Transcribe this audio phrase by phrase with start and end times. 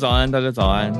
[0.00, 0.90] 早安，大家早安。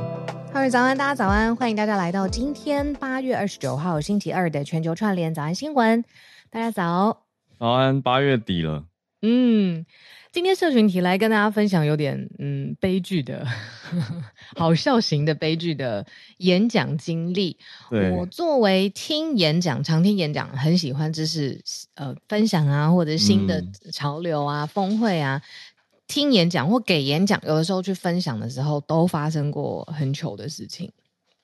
[0.53, 6.05] 各位早安，大家早安，欢迎大家来到今天八月二十九号星期二的全球串联早安新闻。
[6.51, 7.23] 大家早，
[7.57, 8.85] 早安，八月底了。
[9.23, 9.87] 嗯，
[10.31, 13.45] 今天社群题来跟大家分享有点嗯悲剧的
[14.55, 16.05] 好笑型的悲剧的
[16.37, 17.57] 演讲经历。
[18.15, 21.59] 我作为听演讲、常听演讲、很喜欢知识
[21.95, 25.41] 呃分享啊，或者是新的潮流啊、嗯、峰会啊，
[26.11, 30.91] 听演讲或给演讲，有的时候去分享的时候，都发生过很糗的事情。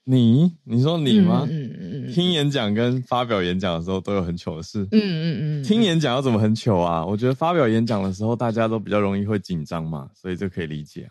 [0.03, 1.47] 你你说你吗？
[1.49, 4.85] 嗯嗯嗯，听演讲跟发表演讲的时候都有很糗的事。
[4.91, 7.05] 嗯嗯嗯，听演讲要怎么很糗啊？
[7.05, 11.09] 我觉得发表演讲的时候大家都比较容易会紧张嘛，所以这可以理解。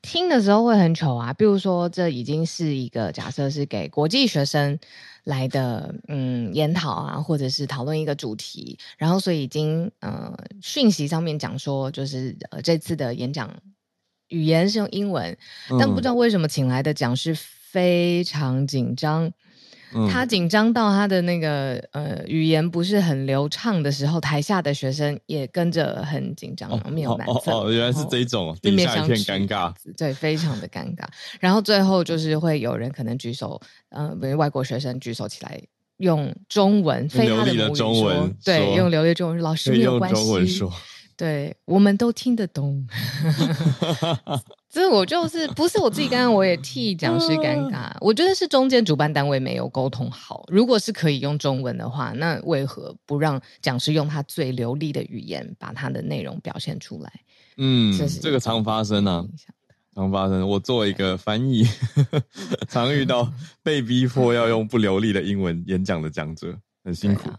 [0.00, 4.78] 听的时候会很糗啊，比如说这已经是一个假设是给国际学生
[5.24, 13.54] 来的嗯研讨啊，或者是讨论一个主题，然后所以已经呃讯息上面讲说就是呃这次的演讲
[14.28, 15.36] 语言是用英文，
[15.78, 17.36] 但不知道为什么请来的讲师。
[17.74, 19.32] 非常紧张，
[20.10, 27.52] 他紧张到他的那个呃语言不是很流畅的时候，台下的学生也跟着很紧张，面有难色。
[27.52, 31.04] 哦，原来是这一种，底下一片尴尬，对，非常的尴尬。
[31.40, 35.60] 然后最后就是会有人可能举手，呃，比如外国学生举手起来，
[35.98, 40.64] 用中文，非他的母语说，对，用流利中文，老师没有关系。
[41.16, 42.86] 对，我们都听得懂，
[44.68, 47.92] 所以我就是不是我自己，刚刚我也替讲师尴尬。
[48.00, 50.44] 我觉得是中间主办单位没有沟通好。
[50.48, 57.12] 如果是可以用中文的话，那为何不让讲师用他最流利的语言把他的内容表现出来？
[57.56, 59.24] 嗯，这，这个常发生啊，
[59.94, 60.48] 常发生。
[60.48, 61.64] 我作为一个翻译，
[62.68, 67.30] 常遇到被逼迫要用不流利的英文演讲的讲者，很辛苦。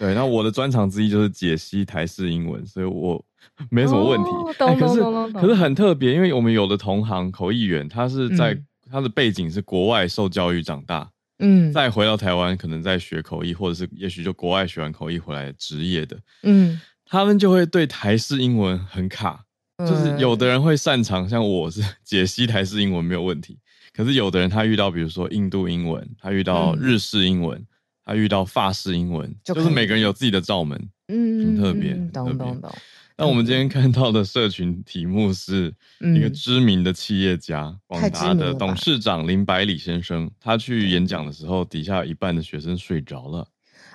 [0.00, 3.22] 对，那我的专长之一就是解析台式英文，所以我
[3.68, 4.30] 没什么问题。
[4.30, 5.02] 哦懂欸、可是
[5.38, 11.10] 可是很特别，因为我们有的同行口译员，他是在、嗯、他的背景是国外受教育长大，
[11.40, 19.44] 嗯，再回到台湾，可能在学口译，或者是也许就国外学完口译回来职业的，嗯，他们就会对台式英文很卡，
[19.80, 23.58] 就是有的人会擅长，像我是 解析台式英文没有问题，
[23.92, 27.58] 可是有的人他遇到比如说印度英文，他遇到日式英文。
[27.58, 27.66] 嗯
[28.10, 30.76] 他遇到法式英文，就是每个人有自己的罩门，
[31.06, 32.68] 嗯，很特别，懂懂懂。
[33.16, 35.72] 那我们今天看到的社群题目是
[36.16, 43.46] 一个知名的企业家，广达的董事长林百里先生，他去演讲的时候，底下有一半的学生睡着了。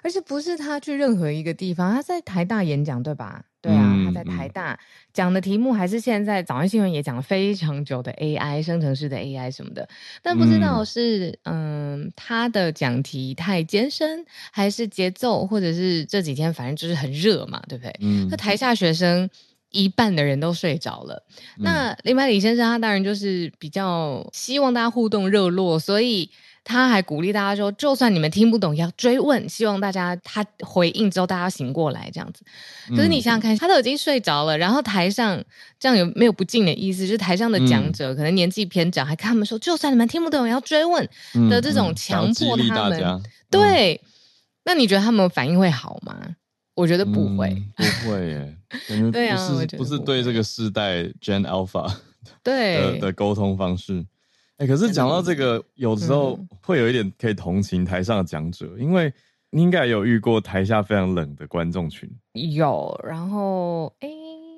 [0.02, 3.44] 而且不是他去任何一个地方，他在台大演讲，对吧？
[3.66, 4.78] 对啊，嗯、他在台大
[5.12, 9.90] 讲的题目还是现在早安新闻也讲了非常久的 AI 生成式的 AI 什么的，
[10.22, 17.96] 但不知道是嗯、呃、他的讲题太艰深，还是节奏，或者是这几天反正就是很热嘛，对不对？
[18.02, 19.28] 嗯，那台下学生
[19.72, 21.26] 一半的人都睡着了。
[21.58, 26.30] 嗯、那林百里先生他当然就是比较希望大家互动热络，所以。
[26.68, 32.44] 他还鼓励大家说，就算你们听不懂，也要追问，希望大家他回应之后，大家醒过来这样子。
[32.90, 35.42] 可是你想想看，他都已经睡着了，然后台上
[35.80, 37.06] 这样有没有不敬的意思？
[37.06, 41.08] 就是台上的讲者可能年纪偏长，还跟他们说，就算你们听不懂，也要追问
[41.50, 43.22] 的这种强迫他们。
[43.52, 44.02] 对，
[44.64, 46.18] 那你觉得他们反应会好吗？
[46.74, 48.58] 我觉得不会，不会耶。
[49.14, 49.38] 对啊，
[49.78, 51.90] 不是对这个世代 Gen Alpha
[52.44, 54.03] 对的沟通方式。
[54.57, 59.13] 哎、欸，可是讲到这个，有时候会有一点可以同情台上的讲者，嗯、因为
[59.49, 62.09] 你应该有遇过台下非常冷的观众群。
[62.33, 64.15] 有，然后哎。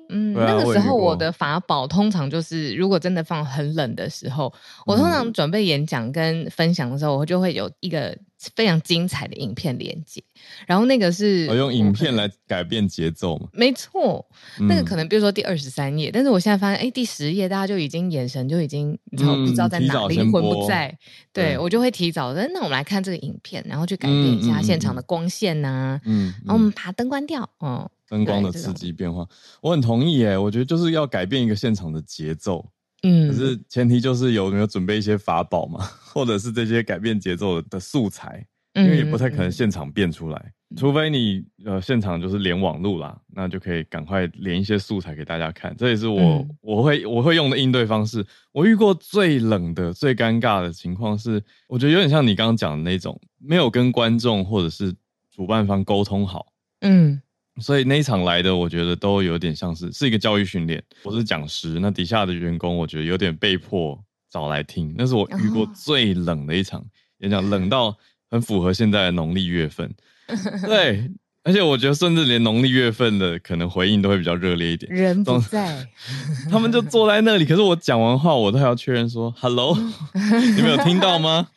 [0.08, 4.52] 欸嗯，啊、那个时候我的法宝通常就是，如果真的放很冷的时候，
[4.86, 8.16] 我通常准备演讲跟分享的时候，我就会有一个
[8.54, 10.22] 非常精彩的影片连接，
[10.66, 13.48] 然后那个是我用影片来改变节奏嘛？
[13.52, 14.24] 没错，
[14.60, 20.96] 那个可能比如说第二十三页，但是我现在发现，哎，第十页大家就已经眼神就已经你知道不知道在哪里，灵魂不在，
[21.32, 22.48] 对，我就会提早的。
[22.54, 27.90] 那我们来看这个影片，然后去改变一下现场的光线呐，嗯，然后我们把灯关掉，哦。
[28.08, 29.26] 灯光的刺激变化，
[29.60, 30.36] 我很同意诶。
[30.36, 32.66] 我觉得就是要改变一个现场的节奏，
[33.02, 35.80] 嗯，可是前提就是有没有准备一些法宝嘛，
[36.12, 38.44] 或者是这些改变节奏的素材，
[38.74, 45.74] 因为也不太可能现场变出来，嗯、除非你呃现场就是连网路啦，那就可以赶快连一些素材给大家看。
[45.76, 48.24] 这也是我、嗯、我会我会用的应对方式。
[48.52, 54.94] 我遇过最冷的、最尴尬的情况是，我觉得有点像你刚刚讲的那种，没有跟观众或者是
[55.30, 57.20] 主办方沟通好，嗯。
[57.60, 60.82] 所以那一场来的，我觉得都有点像是是一个教育训练。
[61.02, 63.98] 我是讲师，那底下的员工，我觉得有点被迫
[64.30, 64.94] 找来听。
[64.96, 66.84] 那是我遇过最冷的一场
[67.18, 67.96] 演讲，冷到
[68.30, 69.92] 很符合现在的农历月份。
[70.66, 71.10] 对，
[71.42, 74.92] 而且我觉得，甚至连农历月份的可能回应都会比较热烈一点。
[74.92, 75.88] 人不在，
[76.50, 77.46] 他们就坐在那里。
[77.46, 79.74] 可是我讲完话，我都还要确认说 “hello”，
[80.14, 81.48] 你们有听到吗？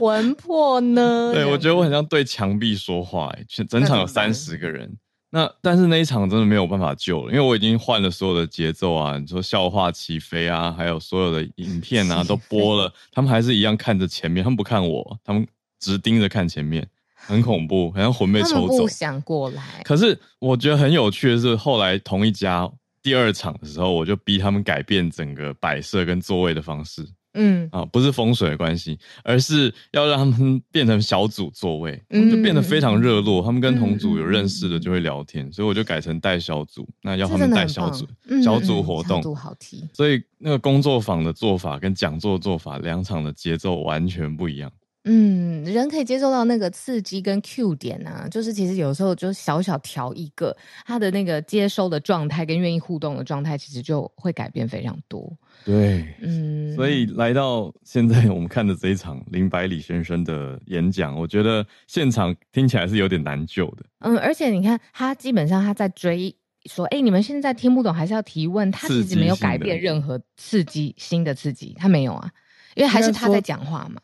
[0.00, 1.32] 魂魄呢？
[1.34, 3.26] 对，我觉得我很像对墙壁说话。
[3.36, 4.96] 哎，全整场有三十个人。
[5.36, 15.46] 那但是那一场真的没有办法救了，因为我已经换了所有的节奏啊，你说笑话起飞啊，还有所有的影片啊 都播了，他们还是一样看着前面，他们不看我，他们
[15.78, 18.78] 只盯着看前面，很恐怖，好像魂被抽走。
[18.78, 19.82] 不想过来。
[19.84, 22.66] 可是我觉得很有趣的是，后来同一家
[23.02, 27.06] 第二场的时候，我就逼他们改变整个摆设跟座位的方式。
[27.36, 33.42] 嗯啊，不是风水的关系，而是要让他们变成小组座位，嗯、就变得非常热络。
[33.42, 38.06] 他们跟同组有认识的就会聊天，嗯、所以我就改成带小组，那要他们带小组，
[38.42, 39.18] 小组活动。
[39.18, 39.84] 小组好提。
[39.92, 44.72] 所以那个工作坊的做法跟讲座做法，两场的节奏完全不一样。
[45.08, 50.54] 嗯，人可以接受到那个刺激跟 Q 点啊，就是其实有时候就小小调一个，
[50.84, 55.32] 他的那个接收的状态跟愿意互动的状态，其实就会改变非常多。
[55.64, 63.86] 对，嗯，所以来到现在我们看的这一场林百里先生的演讲，我觉得现场听起来是有点难救的。
[64.00, 72.28] 嗯，而且你看他基本上他在追说，哎，你们现在听不懂还是要提问，他其实没有改变任何刺激新的刺激，他没有啊，
[72.74, 74.00] 因为还是他在讲话嘛。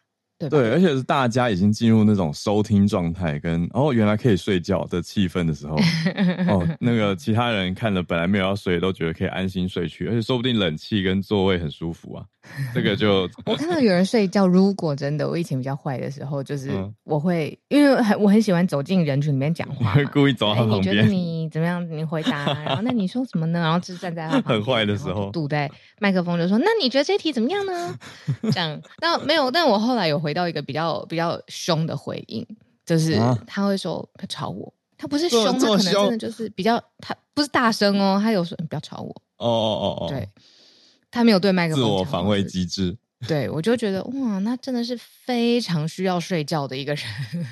[0.49, 5.77] 对，而且是大家已经进入那种收听状态，跟哦原来可以睡觉的气氛的时候，
[6.49, 12.25] 哦那个其他人看了本来没有要睡，都觉得可以安心睡去，而且说不定冷气跟座位很舒服啊。
[12.75, 16.71] 这个就 我看到有人睡觉，如果真的我以前比较坏的时候，就是
[17.05, 20.97] 我会、嗯、因为很我很喜欢走进人群里面讲话， 会故意走到他旁边。
[20.97, 21.89] 你觉得你怎么样？
[21.91, 23.61] 你回答， 然后那你说什么呢？
[23.61, 27.97] 然后就站在他很坏的时候，堵在麦克风就说：“那你觉得这题怎么样呢？”
[28.53, 32.47] 这样，那没有，但我后来有回到一个比较比较凶的回应，
[32.85, 33.17] 就是
[33.47, 40.29] 他会说他吵我，他不是凶，他可能真的就是比较他不是大声哦，他有说你不要吵我哦哦哦哦，对。
[41.13, 41.85] 他没有对麦克风。
[41.85, 42.97] 自我防卫机制。
[43.29, 47.05] 对，我就觉得哇，那真的是非常需要睡觉的一个人。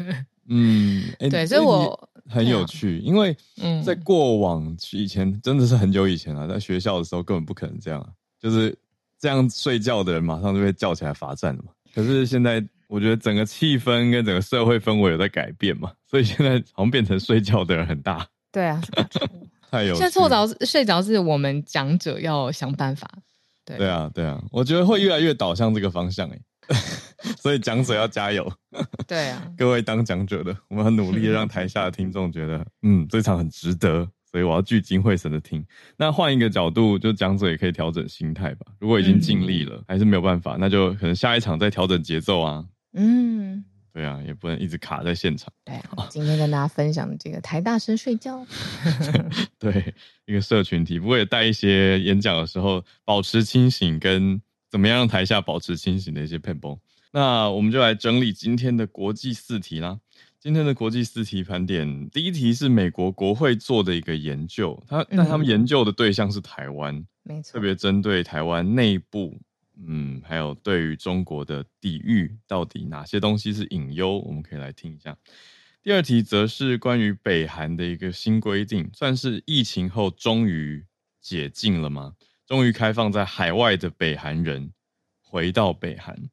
[0.49, 3.37] 嗯，欸、对，所以我很有趣，啊、因为
[3.85, 8.05] 在过往以前真的是很久以前啊，在学校的时候根本不可能这样，
[8.43, 8.77] 就是
[9.17, 11.71] 这样睡觉的人马上就被叫起来罚站了嘛。
[11.95, 18.27] 可是现在我觉得整个气氛跟整个社会氛围有在改变嘛，所以现在好像变成睡觉的人很大。
[18.51, 18.83] 对啊，
[19.71, 20.01] 太有趣。
[20.01, 23.09] 现在错着睡着是我们讲者要想办法。
[23.77, 26.41] 对，对啊，对啊，我觉得会越来越导向这个方向哎，
[27.41, 28.51] 所以讲者要加油。
[29.07, 35.65] 对啊， 各位当讲者的，我们很努力让台下的听众觉得， 嗯，这场很值得，所以我要聚精会神的听。
[35.97, 38.67] 那换一个角度，就讲者也可以调整心态吧。
[38.79, 42.65] 如果已经尽力了，嗯、还是没有办法，那就可能下一场再调整节奏啊。
[42.95, 43.65] 嗯。
[44.01, 45.53] 对啊，也不能一直卡在现场。
[45.63, 48.47] 对啊，今天跟大家分享的这个台大生睡觉，
[49.61, 49.95] 对
[50.25, 56.81] 一个社群体，不过也带一些演讲的时候保持清醒，跟怎么样让台下保持清醒的一些撇步。
[57.13, 60.01] 那我们就来整理今天的国际四题啦。
[60.39, 69.39] 今天的国际四题盘点，第一题是美国国会做的一个研究，他但他们研究的对象是台湾，嗯、没错，特别针对台湾内部。
[69.87, 74.19] 嗯，还有对于中国的抵御，到底哪些东西是隐忧？
[74.19, 75.17] 我们可以来听一下。
[75.83, 80.85] 第二题则是关于北韩的一个新规定，算是疫情后终于
[81.21, 82.15] 解禁了吗？
[82.47, 84.73] 终于开放在海外的北韩人
[85.23, 86.29] 回到北韩，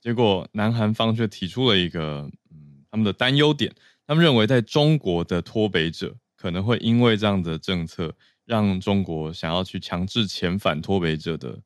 [0.00, 3.72] 结果南韩方却提出了一个嗯他们的担忧点，
[4.06, 8.12] 他们认为在中国的脱北者可能会因为这样的政策，
[8.44, 11.60] 让中国想要去强制遣返脱北者的。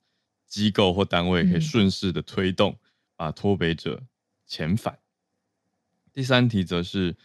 [0.53, 2.77] 机构或单位可以顺势的推动，
[3.17, 4.03] 把脱北者
[4.47, 4.93] 遣返。
[4.93, 4.99] 嗯、
[6.13, 7.17] 第三题则是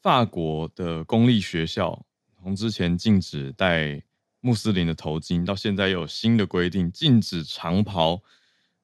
[0.00, 2.06] 法国的公立学校，
[2.42, 4.02] 从之前禁止戴
[4.40, 8.22] 穆斯林的头巾，到现在又有新的规定禁止长袍。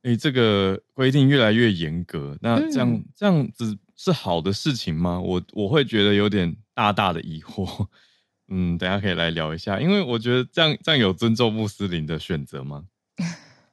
[0.02, 5.18] 诶、欸，这个规定越来越严格，那这样、嗯、这样子是好的事情吗？
[5.18, 7.86] 我我会觉得有点大大的疑惑。
[8.48, 12.84] 嗯，等下可以来聊一下，因为我觉得这样这样有尊重穆斯林的选择吗？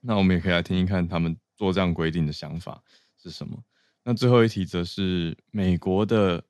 [0.05, 2.83] 那我们也可以来听听看他们做这样规定的想法
[3.21, 3.57] 是什么。
[4.03, 6.43] 那最后一题则是美国的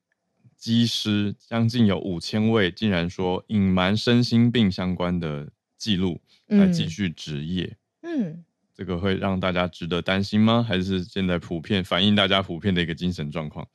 [0.56, 7.76] 机师将近有五千位，竟然说隐瞒身心病相关的记录来继续执业。
[8.02, 8.44] 嗯，
[8.74, 10.64] 这个会让大家值得担心吗？
[10.66, 13.68] 还是现在普遍反映大家普遍的一个精神状况？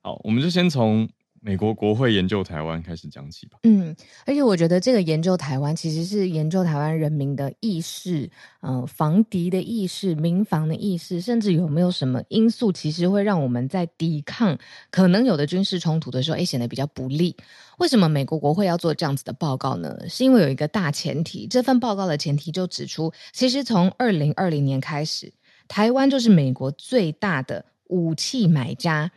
[0.00, 1.08] 好，我们就先从
[1.40, 3.58] 美国国会研究台湾开始讲起吧。
[3.62, 3.94] 嗯，
[4.26, 8.28] 而且我觉得这个研究台湾其实是研究台湾人民的意识，
[8.60, 14.58] 呃，防敌的意识、民防的意识，甚至有没有什么因素，其实会让我们在抵抗
[14.90, 17.36] 可能有的军事冲突的时候，哎，显得比较不利。
[17.78, 19.96] 为什么美国国会要做这样子的报告呢？
[20.08, 25.32] 是因为有一个大前提，这份报告的前提就指出，其实从二零二零年开始，
[25.68, 29.12] 台湾就是美国最大的武器买家。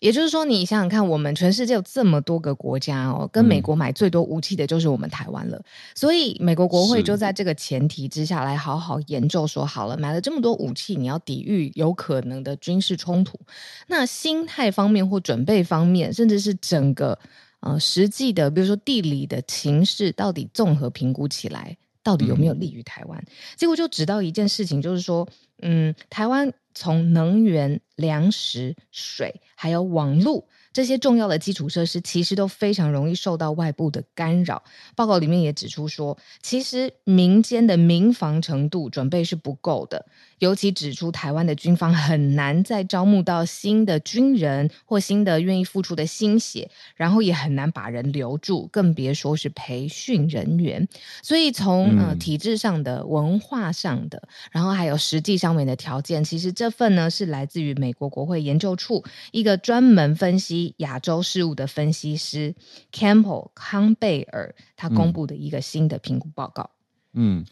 [0.00, 5.56] 也就是说，你想想看，我们全世界有这么多个国家哦，跟美国买最多武器的就是我们台湾了。
[5.58, 5.64] 嗯、
[5.94, 13.40] 所以，美国国会就在这个前提之下来好好研究，说好了，买了这么多武器，你要抵御有可能的军事冲突，
[13.88, 17.18] 那心态方面或准备方面，甚至是整个
[17.60, 23.18] 呃实际的，比如说地理的情势，到底综合评估起来，到底有没有利于台湾？
[23.18, 23.26] 嗯、
[23.56, 25.28] 结果就知道一件事情，就是说，
[25.60, 30.46] 嗯，台湾从能源、粮食、水，还有网络。
[30.72, 34.62] 这些重要的基础设施其实都非常容易受到外部的干扰。
[34.94, 40.06] 报告里面也指出说，其实民间的民防程度准备是不够的，
[40.38, 50.88] 尤其指出台湾的军方很难再招募到新的军人或新的愿意付出的心血，然后也很难把人留住，更别说是培训人员。
[51.22, 60.74] 所以从呃体制上的、文化上的，然后还有实际上面的条件，其实这份呢是来自于美国国会研究处一个专门分析。
[60.78, 62.54] 亚洲事务的分析师
[62.92, 66.70] Campbell 康贝尔，他公布的一个新的评估报告。
[67.12, 67.44] 嗯，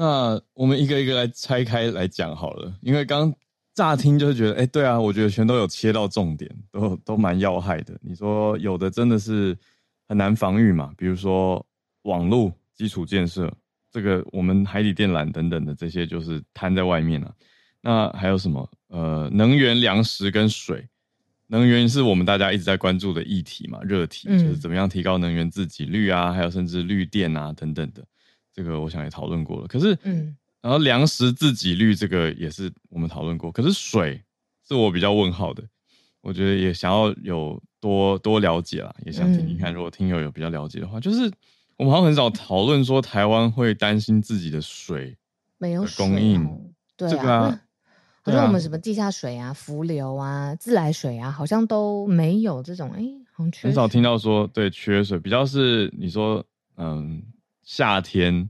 [0.00, 3.34] 那我们一个一个来拆开来讲好了，因为刚
[3.74, 7.98] 乍听就是觉得，哎、欸，对啊，我觉得全都有切到重点，都都蛮要害的。
[8.00, 9.58] 你说有的真的是
[10.06, 10.92] 很难防御嘛？
[10.96, 11.66] 比如说
[12.02, 13.52] 网络基础建设，
[13.90, 17.34] 这个我们海底电缆等等的这些就是摊在外面了、啊。
[17.80, 18.70] 那还有什么？
[18.90, 20.88] 呃，能源、粮食跟水。
[21.48, 28.04] 能源是我们大家一直在关注的议题嘛，热题就是怎么样提高能源自给率啊，还有甚至绿电啊等等的，
[28.58, 29.68] 这个我想也讨论过了。
[29.68, 34.20] 可是，嗯，然后粮食自给率这个也是我们讨论过，可是水
[34.66, 35.62] 是我比较问号的，
[36.20, 41.30] 我觉得也想要有多多了解啦，也想听听看，如果听友有比较了解的话，就是
[41.76, 45.16] 我们好像很少讨论说台湾会担心自己的水
[45.58, 46.44] 没有供应，
[46.96, 47.10] 对啊。
[47.12, 47.60] 这个啊
[48.24, 53.68] 可是我们什么地下水啊、浮流啊、自来水啊，好像都没有这种哎，很缺。
[53.68, 56.44] 很少听到说对缺水，比较是你说
[56.76, 57.22] 嗯
[57.68, 58.48] 夏天，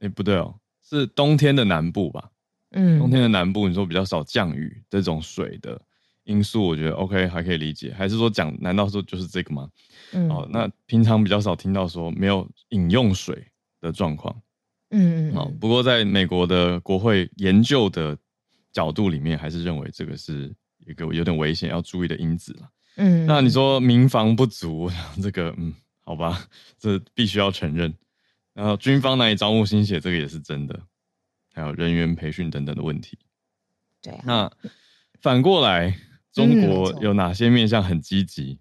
[0.00, 2.28] 哎不对哦，是冬天的南部吧？
[2.72, 5.80] 嗯，冬天的南部你说比较少降雨这种水的
[6.24, 7.94] 因素，我觉得 OK 还可以理解。
[7.96, 9.70] 还是说讲难道说就是这个吗？
[10.10, 13.46] 嗯，哦，那平常比较少听到说没有饮用水
[13.80, 14.34] 的状况。
[14.90, 18.18] 嗯嗯，哦，不过在美国的国会研究的。
[18.72, 20.54] 角度里面还是认为这个是
[20.86, 22.70] 一个有点危险要注意的因子了。
[22.98, 24.88] 嗯，那你说民房不足，
[25.20, 26.40] 这个嗯，好吧，
[26.78, 27.92] 这必须要承认。
[28.60, 30.78] 然后军方难以招募新血，这个也是真的。
[31.54, 33.18] 还有人员培训等等的问题。
[34.02, 34.22] 对啊。
[34.26, 34.52] 那
[35.20, 35.96] 反过来，
[36.30, 38.58] 中国有哪些面向很积极？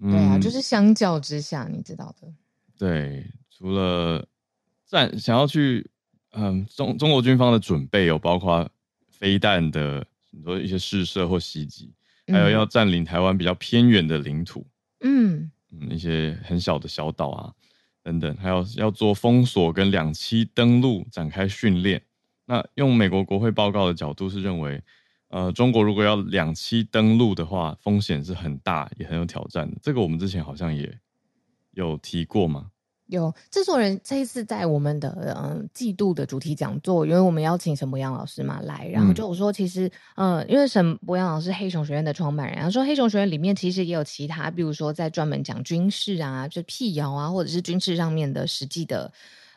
[0.00, 2.32] 嗯，对啊，就是相较之下，你知道的。
[2.78, 4.24] 对，除了
[4.86, 5.90] 战想要去，
[6.30, 8.70] 嗯，中中国军方的准备有包括。
[9.10, 11.92] 飞弹的很多一些试射或袭击，
[12.28, 14.64] 还有要占领台湾比较偏远的领土，
[15.00, 17.52] 嗯嗯，一些很小的小岛啊
[18.08, 22.00] 等等，还有要做封锁跟两栖登陆展开训练。
[22.46, 24.82] 那用美国国会报告的角度是认为，
[25.28, 29.76] 呃，中国如果要两栖登陆的话，风险是很大，也很有挑战的。
[29.82, 30.98] 这个我们之前好像也
[31.72, 32.70] 有提过嘛。
[33.08, 49.10] 有制作人这一次在我们的嗯季度的主题讲座，因为我们邀请沈博洋老师嘛来，然后就我说其实嗯，因为沈博洋老师黑熊学院的创办人，然后说黑熊学院里面其实也有其他，比如说在专门讲军事啊，就辟谣啊，或者是军事上面的实际的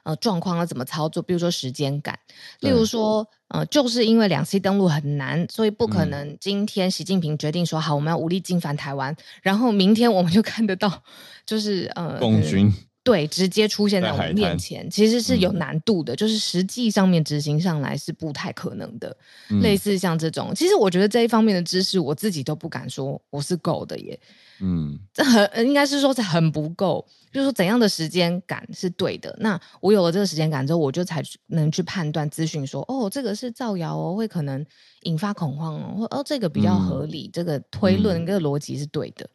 [0.03, 2.17] 呃状况要怎么操作，比如说时间感，
[2.61, 11.03] 例如说呃就是因为两栖登陆很难，所以不可能今天习近平决定说好我们要武力进犯台湾，然后明天我们就看得到
[11.45, 12.73] 就是呃共军。
[13.03, 19.15] 对，直接出现在我们面前，其实是有难度的，嗯、就是实际上面执行上来是不太可能的。
[19.49, 24.19] 嗯、类似像这种，其实我觉得这一方面的知识，我自己都不敢说我是够的耶。
[24.59, 27.03] 嗯，这很应该是说是很不够，
[27.33, 29.35] 就是说怎样的时间感是对的。
[29.39, 34.63] 那我有了这个时间感之后，我就才能去判断资讯说，哦，这个是造谣哦，会可能
[35.01, 39.27] 引发恐慌哦，或哦这个比较合理，嗯、这个推论、这个逻辑是对的。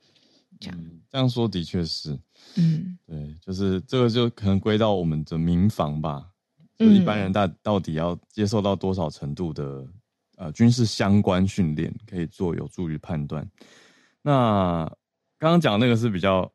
[0.60, 2.18] 这样、嗯，这样说的确是。
[2.56, 6.26] 嗯，对，就是这个就可能归到我们的民防吧。
[6.76, 9.86] 就一般人大到底要接受到多少程度的
[10.36, 13.48] 呃军事相关训练，可以做有助于判断。
[14.20, 14.84] 那
[15.38, 16.50] 刚刚刚讲那个是比较，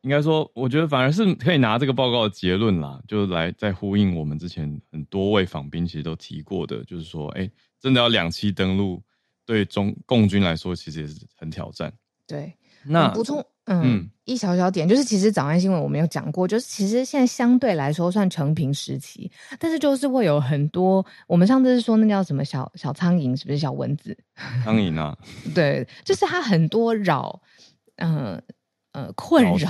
[0.00, 9.02] 应该说，我觉得反而是可以拿这个报告的结论啦，就来再呼应我们之前很多位访宾其实都提过的，就是说，哎、欸，真的要两栖登陆，
[9.44, 11.92] 对中共军来说其实也是很挑战。
[12.26, 12.56] 对，
[12.88, 13.44] 那补充。
[13.68, 19.28] 嗯，嗯，一小小点就是，其实早安新闻我们有讲过，就是其实现在相对来说算成平时期，
[19.58, 24.16] 但是就是会有很多，我们上次是说那叫什么小小苍蝇，是不是小蚊子？
[24.62, 25.18] 苍蝇啊，
[25.52, 27.40] 对，就是它很多扰，
[27.96, 28.40] 嗯
[28.92, 29.68] 呃，呃困扰。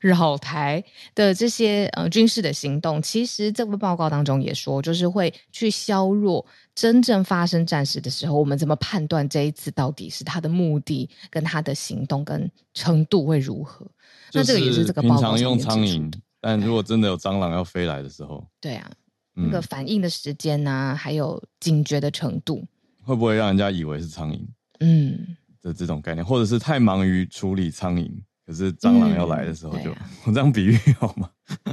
[0.00, 6.46] 扰台的这些呃军事的行动，其实这份报告当中也说，就是会去削弱
[6.78, 13.84] 真正发生战事的时候，我们怎么判断这一次到底是他的目的跟他的行动跟程度会如何？
[14.32, 16.08] 那这个也是这个报告上面用苍蝇，
[16.40, 18.88] 但如果真的有蟑螂要飞来的时候，对啊，
[19.34, 22.64] 那个反应的时间呐、啊，还有警觉的程度，
[23.02, 24.46] 会不会让人家以为是苍蝇？
[24.78, 28.08] 嗯，的这种概念，或者是太忙于处理苍蝇。
[28.46, 31.28] 可是蟑螂要来的时候就，就、嗯啊、我这样比喻好吗？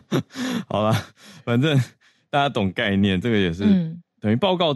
[0.67, 1.05] 好啦，
[1.43, 1.77] 反正
[2.31, 3.63] 大家懂概念，这个也是
[4.19, 4.75] 等于报告。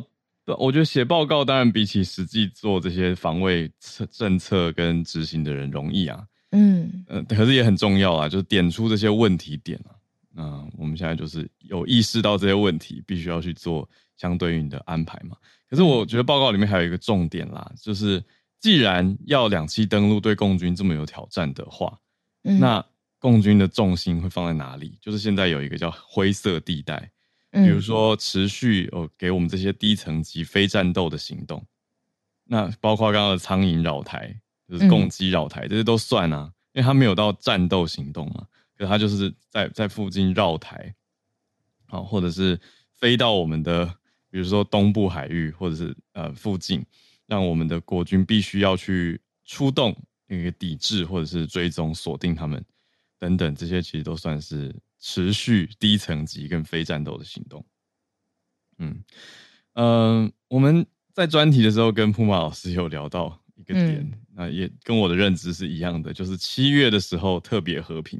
[0.53, 6.23] 嗯、我觉得写报告当然比起实际做这些防卫策政策跟执行的人容易啊。
[6.51, 9.95] 嗯，呃，可是也很重要啊，就是点出这些问题点啊。
[10.33, 13.87] 那我们现在就是有意识到这些问题，必须要去做
[14.17, 15.35] 相对应的安排嘛。
[15.69, 18.23] 可是我觉得报告里面还有一个重点啦，就是。
[18.61, 21.97] 既然要两栖登陆对共军这么有挑战的话，
[22.43, 22.85] 嗯、那
[23.17, 24.97] 共军的重心会放在哪里？
[25.01, 27.09] 就是现在有一个叫灰色地带，
[27.51, 31.65] 比如说持续哦给我们这些低层级非战斗的行动，
[32.43, 38.45] 那包括刚刚的苍蝇扰台，就是攻击扰台，这些都算啊，因为它没有到战斗行动嘛，
[38.77, 40.93] 可是它就是在在附近绕台，
[41.87, 42.59] 好，或者是
[42.93, 43.85] 飞到我们的
[44.29, 46.85] 比如说东部海域，或者是呃附近。
[47.29, 52.65] 让我们的国军必须要去出动那个抵制，或者是追踪锁定他们
[53.19, 57.65] 等等，这些其实都算是持续低层级跟非战斗的行动。
[58.77, 59.03] 嗯
[59.73, 68.19] 嗯、呃，我们在专题的时候跟铺马老师有聊到一个点，那、嗯、也跟我的认知是一样的，就是七月的时候特别和平。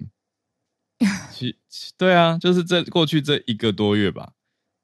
[1.31, 1.55] 七
[1.97, 4.33] 对啊，就是这过去这一个多月吧。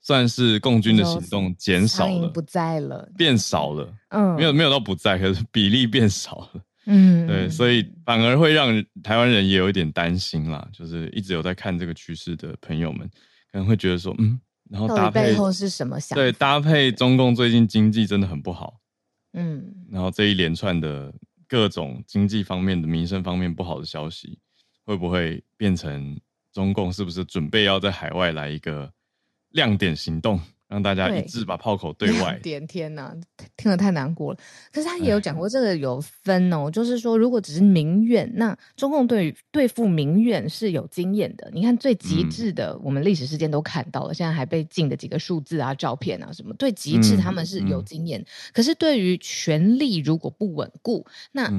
[0.02, 3.92] 算是共军的行动减少了，不在了，变少了。
[4.10, 6.64] 嗯，没有没有到不在，可是比例变少了。
[6.86, 10.68] 嗯，对，所以反而会让台湾人也有一点担心啦。
[10.72, 13.10] 就是一直有在看这个趋势的朋友们，
[13.52, 16.16] 可能会觉得说，嗯，然后搭配背后是什么想？
[16.16, 18.80] 对，搭配中共最近经济真的很不好。
[19.34, 21.14] 嗯，然后这一连串的
[21.48, 24.40] 各种经济方面的、民生方面不好的消息，
[24.84, 26.20] 会不会变成
[26.52, 28.92] 中共是不是准备要在海外来一个？
[29.52, 32.40] 亮点行动，让大家一致把炮口对外。
[32.44, 33.16] 点天哪，
[33.56, 34.40] 听得太难过了。
[34.72, 41.50] 可是他也有讲过，这个有分哦，就是说，如果只是民怨，那中共对于对付民怨是有经验的。
[41.54, 48.20] 你看最极致的，嗯、我们历史事件都看到了，现在还被禁的几个数字啊、照片啊什么，最极致他们是有经验。
[48.20, 51.52] 嗯嗯、可是对于权力如果不稳固，那。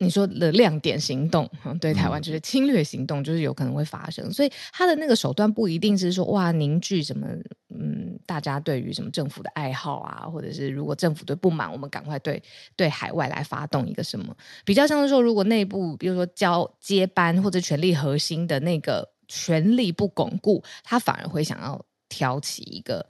[0.00, 1.46] 嗯你说的亮点行动，
[1.78, 4.26] 对台湾就是侵略行动，就是有可能会发生。
[4.26, 7.26] 嗯、所以他的那个手段不一定是说哇凝聚什么，
[7.68, 12.42] 嗯，大家对于什么政府的爱好啊，或者是如果政府对不满，我们赶快对
[12.76, 14.34] 对海外来发动一个什么，
[14.64, 23.06] 比较像是说，如果内部比如说交接班或者权力核心的那个权力不巩固，他反而会想要挑起一个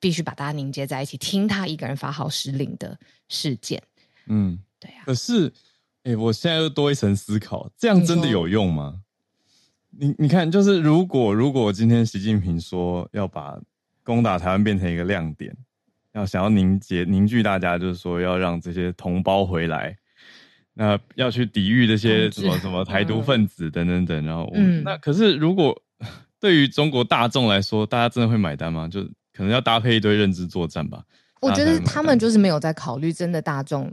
[0.00, 3.80] 必须把大家凝结在一起，听他一个人发号施令的事件。
[4.26, 5.04] 嗯，对啊。
[5.06, 5.52] 可是。
[6.04, 9.00] 哎、欸，我现在又多一层思考，这样真的有用吗？
[9.90, 13.58] 你你，看，就是如果如果今天习近平说要把
[14.02, 15.56] 攻打台湾变成一个亮点，
[16.12, 19.96] 要想要凝结凝聚大家，就是说要让这些同胞回来，
[20.74, 25.80] 那要去抵御这些什么什么台独分子等等等，然后我、嗯、那可是如果
[26.38, 28.86] 对于中国大众来说，大家真的会买单吗？
[28.86, 31.02] 就可能要搭配一堆认知作战吧。
[31.40, 33.90] 我觉得他们就是没有在考虑真的大众。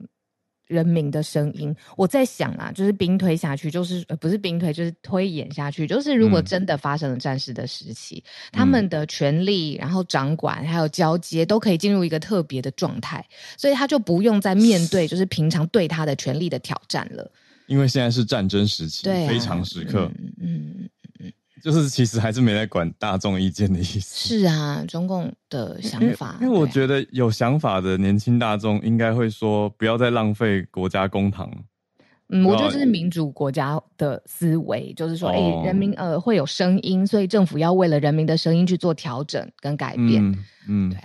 [0.72, 13.26] 人民的声音，我在想啊，就是兵推下去，就是呃，不是兵推，就是推演下去，就是如果真的发生了战事的时期，嗯、他们的权力，然后掌管，还有交接，都可以进入一个特别的状态，
[13.58, 17.30] 所以他就不用再面对 就是平常对他的权力的挑战了。
[17.68, 20.90] 因为现在是战争时期，非常时刻，嗯嗯。
[21.62, 24.40] 就是其实还是没在管大众意见的意思。
[24.40, 26.38] 是啊，中共的想法。
[26.42, 31.50] 因为我觉得有想法的年轻大众应该会说，不要再浪费国家公帑。
[32.30, 40.24] 嗯，我觉得这是民主国家的思维，就是说，哎、人民呃会有声音，所以政府要为了人民的声音去做调整跟改变。
[40.24, 40.98] 嗯，嗯对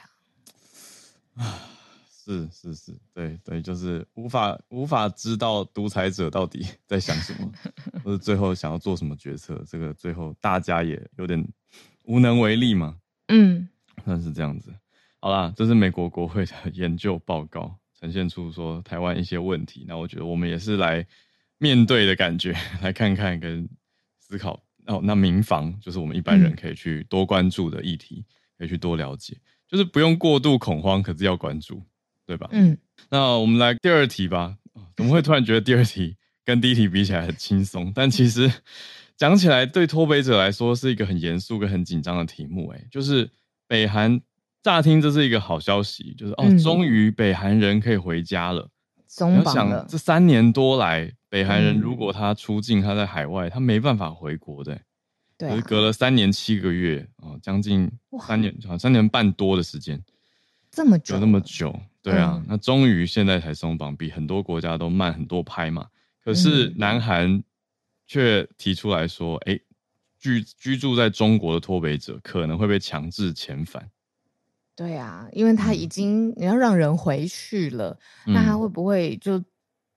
[1.45, 1.61] 啊。
[2.35, 7.51] 啊，是是是，对对，就是无法无法知道独裁者到底 在想什么。
[8.03, 11.47] 或者最后想要做什么决策，这个最后大家也有点
[12.05, 12.97] 无能为力嘛。
[13.29, 13.69] 嗯，
[14.05, 14.73] 算是这样子。
[15.21, 19.85] 好啦，这是美国国会的 研究报告，呈现出说台湾一些问题。
[19.89, 21.05] 那我觉得我们也是来
[21.59, 23.69] 面对的感觉， 来看看跟
[24.19, 24.63] 思考。
[24.87, 29.37] 哦，那民防就是我们一般人可以去多关注的议题，嗯、可以去多了解，
[29.67, 31.83] 就是不用过度恐慌，可是要关注，
[32.27, 32.49] 对吧？
[32.53, 32.77] 嗯。
[33.11, 34.57] 那我们来第二题吧。
[34.97, 37.93] 怎么会突然觉得第二题跟第一题比起来很轻松？
[37.95, 38.51] 但其实
[39.17, 42.69] 讲起来，对脱北者来说是一个很严肃跟很紧张的题目。
[42.69, 43.31] 哎，就是
[43.67, 44.21] 北韩。
[44.63, 48.69] 乍听这是一个好消息，就是哦，终于北韩人可以回家了。
[49.07, 49.79] 松绑了。
[49.79, 54.77] 想这三年多来，北韩人如果他出境，他在海外，他没办法回国的。
[55.39, 57.89] 对，就是隔了三年七个月啊，将近
[58.27, 60.03] 三年，好三年半多的时间，
[60.73, 61.79] 这么久，有那么久。
[62.13, 65.89] 对啊，那终于现在才松绑，比很多国家都慢很多拍嘛。
[66.23, 67.43] 可是南韩
[68.07, 69.59] 却提出来说，哎，
[70.19, 73.91] 居居住在中国的脱北者可能会被强制遣返。
[74.77, 79.43] 对啊，因为他已经你要让人回去了，嗯、那他会不会就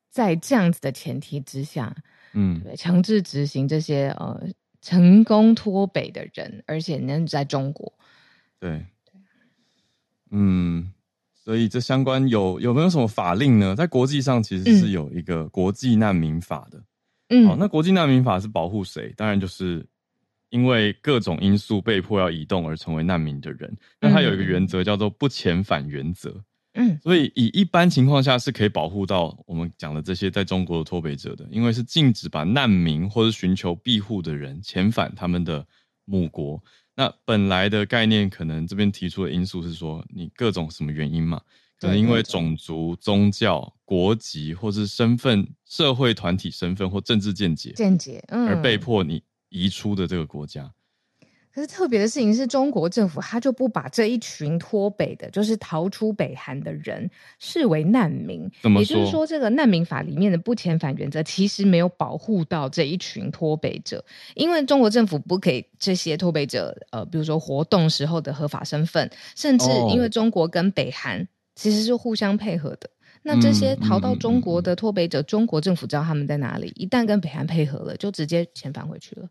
[0.09, 1.95] 在这样子的前提之下，
[2.33, 4.47] 嗯，对，强制执行这些呃
[4.81, 7.93] 成功脱北的人，而且能在中国，
[8.59, 9.13] 对，对，
[10.31, 10.91] 嗯，
[11.49, 13.75] 所以这相关有有没有什么法令呢？
[13.75, 16.79] 在国际上其实是有一个国际难民法的，
[17.29, 19.11] 嗯，好，那国际难民法是保护谁？
[19.17, 19.83] 当然就是。
[20.51, 26.43] 因为各种因素被迫要移动而成为难民的人，那它有一个原则叫做不遣返原则。
[26.73, 35.63] 嗯，所以以一般情况下是可以保护到我们讲的这些在中国的脱北者的，因为是禁止把难民或者寻求庇护的人遣返他们的
[36.05, 36.59] 母国。
[36.99, 41.41] 那本来的概念可能这边提出的因素是说，你各种什么原因嘛，
[41.79, 49.23] 可能因为种族、宗教、国籍或是身份、社会团体身份或政治见解见解，嗯，而被迫你。
[49.51, 50.71] 移出的这个国家，
[51.53, 57.09] 可是特别的事情是中国政府他就不把这一群脱北的，就是逃出北韩的人
[57.39, 58.49] 视为难民。
[58.61, 58.97] 怎么说？
[58.97, 64.03] 也就是说，这个难民法里面的不遣返原则其实没有保护到这一群脱北者，
[64.35, 72.89] 因为中国政府不给这些脱北者，呃，比如说活动时候的合法身份，甚至因为中国跟北韩其实是互相配合的。
[73.21, 79.27] 那这些逃到中国的脱北者，嗯嗯嗯嗯、中国政府知道他们在哪里，一旦跟北韩配合了，就直接遣返回去了。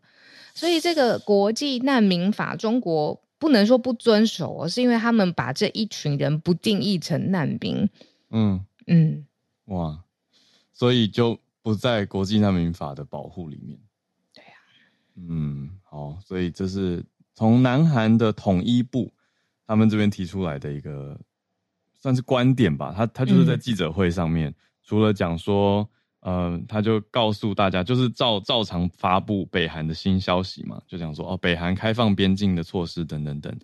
[0.59, 7.89] 所以这个国际难民法，中国不能说不遵守，是因为他们把这一群人不定义成难民。
[8.31, 9.25] 嗯嗯，
[9.65, 10.03] 哇，
[10.73, 13.79] 所以就不在国际难民法的保护里面。
[14.33, 14.75] 对呀、啊，
[15.15, 19.11] 嗯，好，所以这是从南韩的统一部
[19.65, 21.17] 他们这边提出来的一个。
[22.01, 25.85] 算是观点吧，他他就是在记者会上面，嗯、除了讲说，
[26.21, 33.57] 呃，他就告诉大家，就是照照常发布北韩的新消息嘛，就讲说哦，北韩开放边境的措施等等等。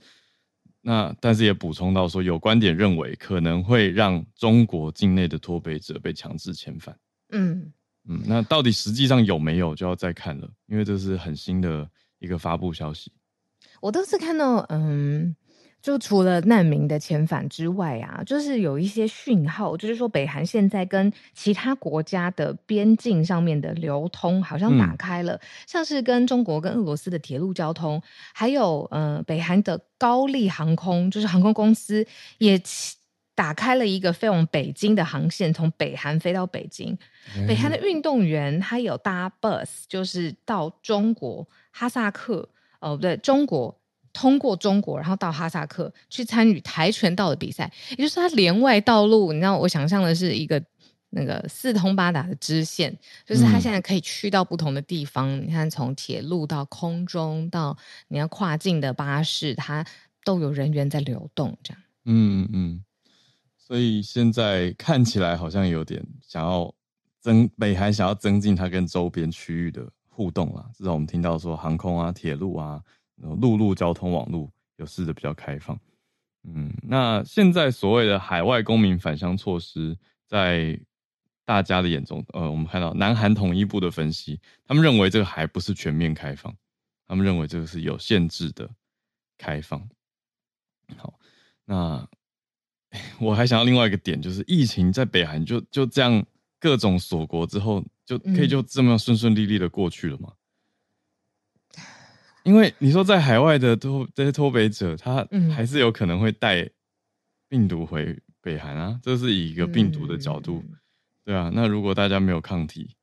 [0.81, 6.97] 那但是也补充到说，有观点认为可能会让中国境内的脱北者被强制遣返。
[7.31, 7.73] 嗯
[8.07, 11.89] 嗯，那到底实际上有没有，就要再看了，因为这是很新的
[12.19, 13.11] 一个发布消息。
[13.81, 15.35] 我都是看到，嗯。
[15.85, 28.01] 就除了难民的遣返之外啊，就是有一些讯号，就是说北韩现在跟其他国家的边境上面的流通好像打开了，嗯、像是跟中国跟俄罗斯的铁路交通，
[28.33, 32.03] 还有呃北韩的高丽航空，就是航空公司
[32.39, 32.59] 也
[33.35, 36.97] 打开了一个飞往北京的航线，从北韩飞到北京。
[37.37, 43.79] 嗯、北韩的运动员他有搭 bus，就是到中国哈萨克，哦不对，中国。
[44.15, 49.33] 通过中国，然后到哈萨克去参与跆拳道的比赛，也就是他连外道路。
[49.33, 50.63] 你知道，我想象的是一个
[51.09, 55.29] 那个四通八达的支线，就是他现在可以去到不同的地方。
[55.29, 59.85] 嗯、你看，从铁路到空中到你要跨境的巴士，它
[60.23, 61.83] 都有人员在流动，这样。
[62.05, 62.83] 嗯嗯，
[63.57, 66.73] 所以现在看起来好像有点想要
[67.19, 70.65] 增北韩想要增进它跟周边区域的互动了。
[70.73, 72.81] 至少我们听到说航空啊、铁路啊。
[73.17, 75.79] 陆路交通网络有试着比较开放，
[76.43, 79.97] 嗯，那现在所谓的海外公民返乡措施，
[80.27, 80.79] 在
[81.45, 86.53] 大家的眼中，呃，我们看到南韩统一部的分析，他们认为这个还不是全面开放，
[87.07, 88.69] 他们认为这个是有限制的
[89.37, 89.87] 开放。
[90.97, 91.17] 好，
[91.63, 92.07] 那
[93.19, 96.25] 我还想要另外一个点，就是疫情在北韩就就这样
[96.59, 100.29] 各种锁国之后，就可以就这么顺顺利利的过去了吗？
[100.31, 100.37] 嗯
[102.45, 106.69] 因为你说在海外的脱这些脱北者，他还是有可能会带
[107.49, 110.63] 病毒回北韩啊，这是以一个病毒的角度，
[111.23, 111.51] 对啊。
[111.53, 112.95] 那如果大家没有抗体，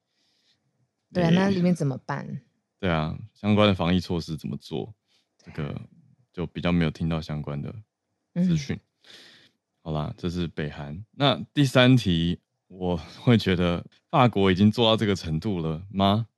[1.12, 2.40] 对啊，那里面怎么办？
[2.78, 4.94] 对啊，相关的防疫措施怎么做？
[5.44, 5.78] 这个
[6.32, 7.74] 就比较没有听到相关的
[8.34, 8.76] 资讯。
[8.76, 8.80] 嗯
[9.84, 11.04] 好啦，这是北韩。
[11.10, 16.28] 那第三题，我会觉得法国已经做到这个程度了吗？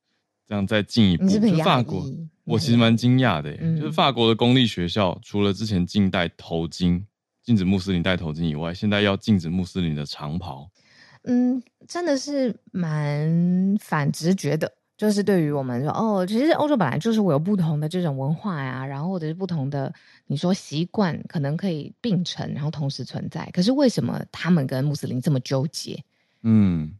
[0.47, 2.03] 这样再进一步，是是就法国，
[2.45, 7.03] 我其实蛮惊讶的、嗯，就是法国的公立学校，除了之前禁戴头巾、
[7.43, 10.69] 禁止穆斯林戴头巾以外，现在要禁止穆斯林的长袍。
[11.23, 14.71] 嗯，真的是蛮反直觉的。
[14.97, 19.93] 就是对于我们说，哦，其实欧洲本来就是我有不同的这种文化呀，然后或者是不同的
[20.27, 23.49] 你说习惯，可能可以并存，然后同时存在。
[23.51, 26.01] 可是为什么他们跟穆斯林这么纠结？
[26.43, 26.93] 嗯，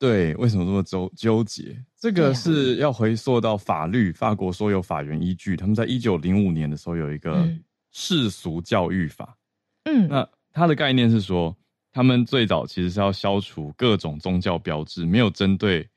[0.00, 1.76] 对，为什么这么纠纠结？
[1.96, 5.56] 这个是要回溯到法律，法国说有法源依据。
[5.56, 7.46] 他们在一九零五年的时候有一个
[7.92, 9.36] 世俗教育法。
[9.84, 11.56] 嗯，那它的概念是说，
[11.92, 15.88] 他们最早其实是要消除各种宗教标志，没有针对。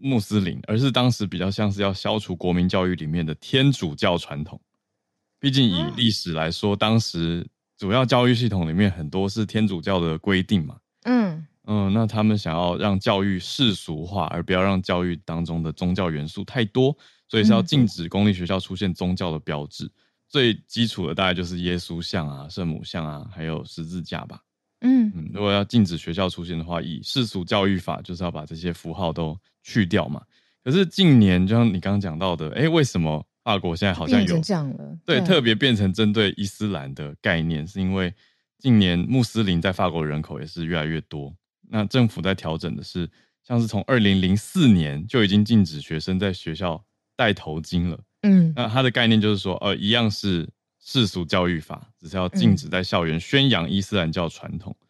[0.00, 4.60] 穆斯林，而是当时比较像是要消除国民教育里面的天主教传统。
[5.40, 7.44] 毕竟以历史来说，当时
[7.76, 10.76] 主要教育系统里面很多是天主教的规定嘛。
[11.02, 16.96] 嗯嗯，那他们想要让教育世俗化，而不要让教育当中的宗教元素太多，
[17.28, 19.90] 所以是要禁止公立学校出现宗教的标志。
[20.28, 24.40] 最基础的大概就是耶稣像啊、圣母像啊，还有十字架吧。
[24.80, 30.22] 嗯嗯，如果要禁止学校出现的话，以世俗教育法就是要把这些符号都去掉嘛。
[30.64, 34.98] 可是近年就像你刚刚讲到的，哎、欸，为什么法国现在好像有这样了？
[35.04, 38.14] 对，对特别变成针对伊斯兰的概念，是因为
[38.58, 41.34] 近年穆斯林在法国人口也是越来越多。
[41.70, 43.10] 那政府在调整的是，
[43.42, 46.84] 像是从二零零四年就已经禁止学生在学校
[47.16, 48.00] 戴头巾了。
[48.22, 50.48] 嗯，那它的概念就是说，呃，一样是。
[50.80, 54.74] 世俗教育法只是要禁止在校园宣扬伊斯兰教传统。
[54.80, 54.86] 嗯、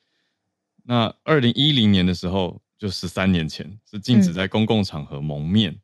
[0.84, 5.72] 那二零一零年的时候，就十三年前是禁止在公共场合蒙面。
[5.72, 5.80] 嗯、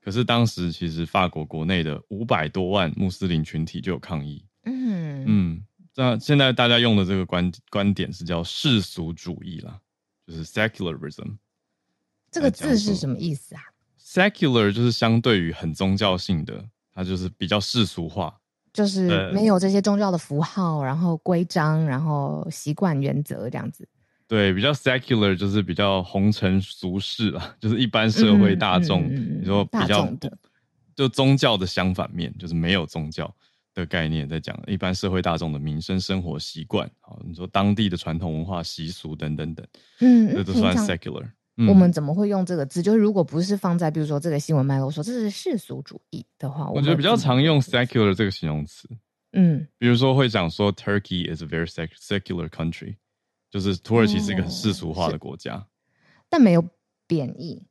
[0.00, 4.44] 可是当时其实法国国内的五百多万穆斯林群体就有抗议。
[4.66, 5.64] 嗯嗯，
[5.96, 9.80] 那现在大家用的这个观观点是叫世俗主义啦，
[10.26, 11.36] 就是 secularism。
[12.30, 13.62] 这个字是什么意思啊
[14.00, 18.38] ？secular 就是相对于很宗教性的，它就是比较世俗化。
[18.72, 23.88] 就是没有这些宗教的符号，然后规章，然后习惯原则这样子。
[24.28, 29.06] 对，比较 secular 就是比较红尘俗世啊， 就是一般社会大众。
[29.06, 30.12] 嗯嗯、你说比较
[30.94, 33.34] 就宗教的相反面，就是没有宗教
[33.76, 36.90] 的概念，在讲一般社会大众的民生生活习惯。
[37.00, 39.64] 好，你说当地的传统文化习俗等等等，
[40.00, 41.30] 嗯，这都算 secular。
[41.68, 42.82] 我们怎么会用这个字？
[42.82, 48.88] 就是如果不是放在比如说这个新闻脉络说这是世俗主义的话，我觉得比较常用 secular 这个形容词。
[49.32, 52.96] 嗯，比如说会讲说 Turkey is a very secular country，
[53.50, 55.66] 就是土耳其是一个很世俗化的国家，哦、
[56.30, 56.66] 但没有
[57.06, 57.62] 贬义。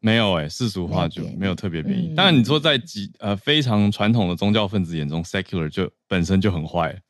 [0.00, 2.14] 没有哎、欸，世俗化就没有特别贬义。
[2.16, 7.00] 当然你说在极呃非常传统的宗教分子眼中，secular 就本身就很坏。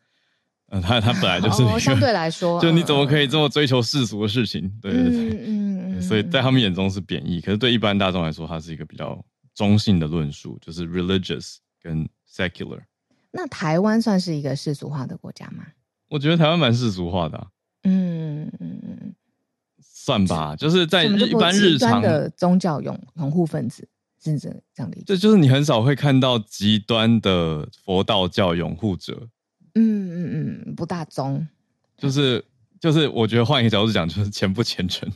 [0.72, 4.64] 嗯，他他本来就是、哦、相对来说， 就你怎么可以这么追求世俗的事情？
[4.64, 9.20] 嗯、对对对，嗯嗯，所以在他们眼中是贬义，可是对一般大众来说，它是一个比较
[9.54, 12.80] 中性的论述，就是 religious 跟 secular。
[13.32, 15.64] 那台湾算是一个世俗化的国家吗？
[16.08, 17.48] 我觉得台湾蛮世俗化的、
[20.10, 23.86] 算吧，就是在一般日常的宗教拥拥护分子，
[24.22, 25.04] 是这这样理解？
[25.06, 29.28] 这就是你很少会看到极端的佛道教拥护者。
[29.74, 31.46] 嗯嗯嗯，不大宗，
[31.96, 32.44] 就是
[32.80, 35.08] 就是，我觉得换一个角度讲，就是虔不虔诚，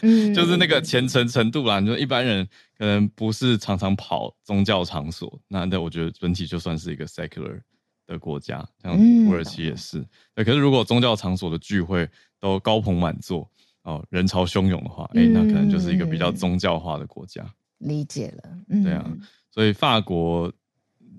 [0.00, 1.80] 嗯， 就是那个虔诚程度啦。
[1.80, 2.48] 你说一般人
[2.78, 7.60] 可能不是常常跑宗教场所，那那我觉得整体就算是一个 secular
[8.06, 10.02] 的国家，像土耳其也是。
[10.34, 12.08] 可是如果宗教场所的聚会
[12.40, 13.46] 都高朋满座
[13.82, 17.44] 哦，人潮汹涌的话，哎、嗯欸，那可能就是一个比较宗教化的国家。
[17.78, 19.10] 理解了，嗯、对啊，
[19.50, 20.52] 所以法国。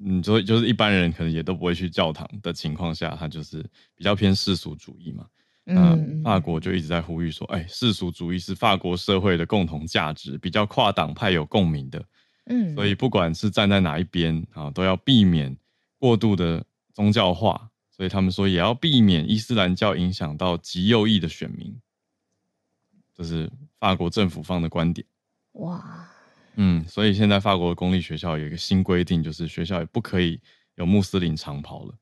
[0.04, 3.63] 嗯，所以就是一般人可能也都不会去教堂的情况下，他就是
[3.95, 5.28] 比较偏世俗主义嘛。
[5.63, 12.04] 那法国就一直在呼吁说，哎，世俗主义是法国社会的共同价值，比较跨党派有共鸣的。
[12.47, 15.56] 嗯，所以不管是站在哪一边啊，都要避免
[16.00, 17.69] 过度的宗教化。
[17.91, 21.71] 所以他们说也要避免伊斯兰教影响到极右翼的选民，
[23.21, 23.47] 这是
[23.79, 25.05] 法国政府方的观点。
[25.53, 26.07] 哇。
[26.55, 30.41] 嗯，所以现在法国的公立学校有一个新规定，就是学校也不可以
[30.73, 31.93] 有穆斯林长袍了。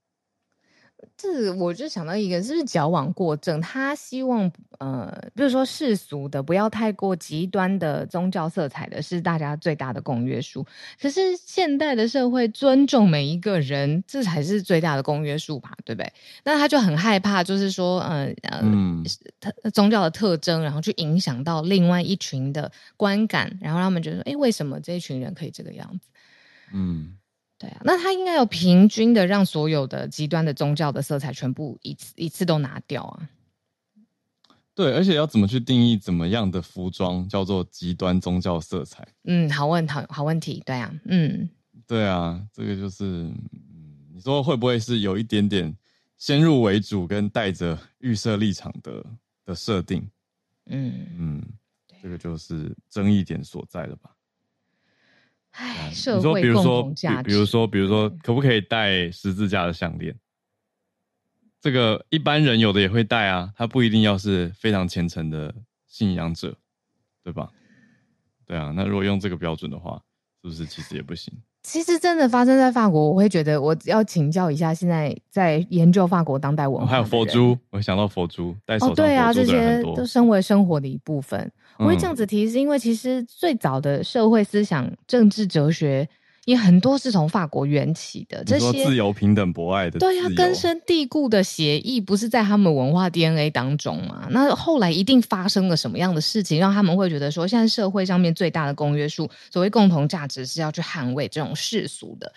[1.18, 3.60] 这我就想到一个，是不是矫枉过正？
[3.60, 10.66] 他希望呃，比如说世俗的，不要太过极端的宗教色彩的，是大家最大的公约数。
[11.02, 15.72] 可是现代的社会尊重每一个人，这才是最大的公约数吧？
[15.84, 16.12] 对不对？
[16.44, 26.08] 那他就很害怕，就是说，呃呃，宗教的特征，然后去影响到另外一群的观感，然后他们觉得，哎，为什么这一群人可以这个样子？
[26.74, 27.16] 嗯。
[27.60, 33.30] 对啊，那他应该有平均的让所有的极端的宗教的色彩全部一次一次都拿掉啊。
[34.74, 39.06] 对，而且要怎么去定义怎么样的服装叫做极端宗教色彩？
[39.26, 41.50] 嗯，好问好好问题，对啊，嗯，
[41.86, 43.36] 对啊，这个就是，嗯，
[44.14, 45.76] 你说会不会是有一点点
[46.18, 49.06] 先入为主跟带着预设立场的
[49.44, 50.10] 的设定？
[50.68, 51.44] 嗯嗯，
[52.02, 54.12] 这个就是争议点所在了吧。
[55.52, 57.30] 唉，社会共同价值。
[57.30, 60.16] 比如说，比如说，可不可以戴十字架的项链？
[61.62, 65.54] 这个一般人有的也会戴啊，他不一定要是非常虔诚的
[65.88, 66.56] 信仰者，
[67.24, 67.50] 对吧？
[68.46, 70.02] 对啊，那如果用这个标准的话，
[70.42, 71.34] 是不是其实也不行？
[71.64, 81.52] 其实真的发生在法国，我会觉得我要请教一下现在在研究法国当代文化、哦，还有佛珠，我想到佛珠戴手上，哦，对啊，这些都身为生活的一部分。
[81.80, 86.08] 我会这样子提，是因为其实最早的社会思想、政治哲学
[86.46, 88.44] 也很多是从法国缘起的。
[88.44, 94.28] 这些自由、平等、博爱的，对啊，根深蒂固的协议，不是在他们文化 DNA 当中嘛？
[94.30, 102.32] 那后来一定发生了什么样的事情，让他们会觉得说，现在社会上面最大的公约数，所谓共同价值，是要去捍卫这种世俗的。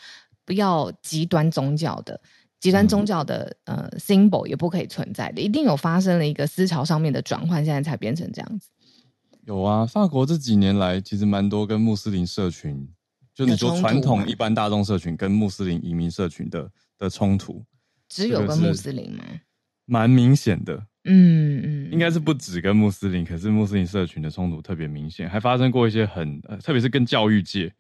[0.45, 2.21] 不要极端宗教的，
[2.61, 8.69] 极端宗教的、嗯、呃 symbol 也不可以存在的，一定有发生了一个思潮上面的转换，现在才变成这样子。
[9.47, 12.89] 有啊，法国这几年来其实蛮多跟穆斯林社群，
[13.35, 17.65] 就你说传统一般大众社群跟穆斯林移民社群的的冲突，
[18.09, 19.25] 只有跟穆斯林吗？
[19.85, 20.75] 蛮明显的，
[21.05, 27.73] 嗯嗯，应该是不止跟穆斯林，可是穆斯林社群的冲突特别明显，还发生过一些很，呃、特别是跟教育界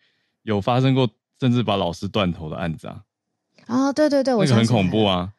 [0.42, 1.08] 有发生过。
[1.40, 3.02] 甚至把老师断头的案子啊！
[3.66, 5.32] 啊、哦，对对对，我觉得很恐怖啊！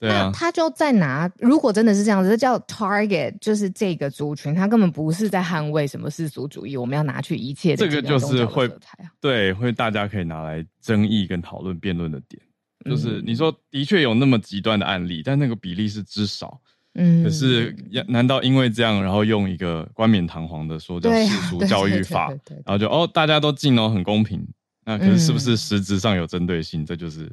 [0.00, 7.76] 对啊，他就在拿，如果真的是这样子，这叫 target，就是这个族群，他根本不是在捍卫什么世俗主义，我们要拿去一切的。
[7.76, 8.70] 这个就是会
[9.20, 12.40] 对，会大家可以拿来争议跟讨论辩论的点，
[12.84, 16.60] 就是你说的确有那么极端的案例，但那个比例是之少。
[16.94, 17.74] 嗯，可是
[18.08, 22.28] 难道因为这样，然后用一个冠冕堂皇的说叫世俗教育法，
[22.64, 24.44] 然后就哦大家都进哦，很公平。
[24.84, 26.82] 那可是是不是实质上有针对性？
[26.82, 27.30] 嗯、这就是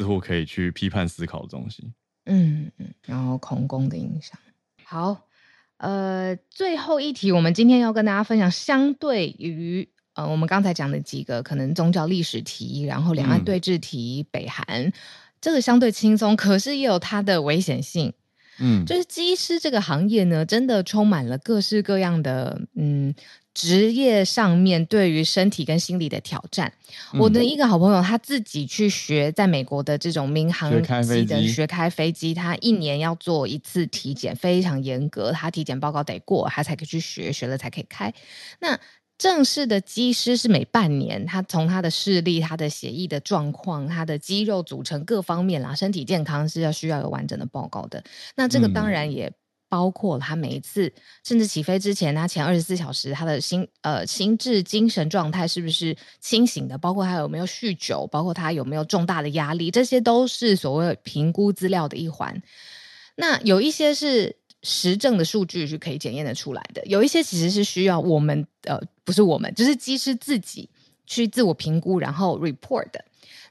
[0.00, 1.92] 似乎可以去批判思考的东西。
[2.24, 4.38] 嗯嗯，然后恐攻的影响。
[4.82, 5.28] 好，
[5.76, 14.90] 呃，最后一题，我们今天要跟大家分享，相对于呃我们刚才讲的几个可能宗教历史题，然后两岸对峙题，嗯、北韩
[15.38, 18.14] 这个相对轻松，可是也有它的危险性。
[18.58, 23.14] 嗯，就是机师这个行业呢，真的充满了各式各样的嗯。
[23.52, 26.72] 职业上面对于身体跟心理的挑战，
[27.12, 30.70] 嗯、我的一个好朋友他自己去学在美国的这种民航
[31.02, 38.14] 机的学开飞机，他一年要做一次体检，非常严格，他体检报告得过，他才可以去学，学了才可以开。
[38.60, 38.78] 那
[39.18, 48.04] 正式的机师是每半年，他从他的视力、他的血液的状况、他的肌肉组成各方面啦，身体健康是要需要有完整的报告的。
[48.36, 49.32] 那这个当然也。
[49.70, 50.92] 包括他每一次，
[51.24, 56.76] 甚至起飞之前，他前二十四小时他的心呃心智精神状态是不是清醒的？
[56.76, 62.42] 包括他有没有酗酒，包括他有没有重大的压力，这些都是所谓评估资料的一环。
[63.14, 70.68] 那有一些是实证的数据是可以检验的出来的，有一些其实是需要我们呃不是我们，就是机师自己
[71.06, 73.04] 去自我评估，然后 report 的。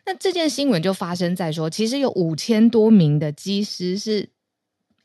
[0.05, 4.27] 那这件新闻就发生在说，其实有五千多名的机师是。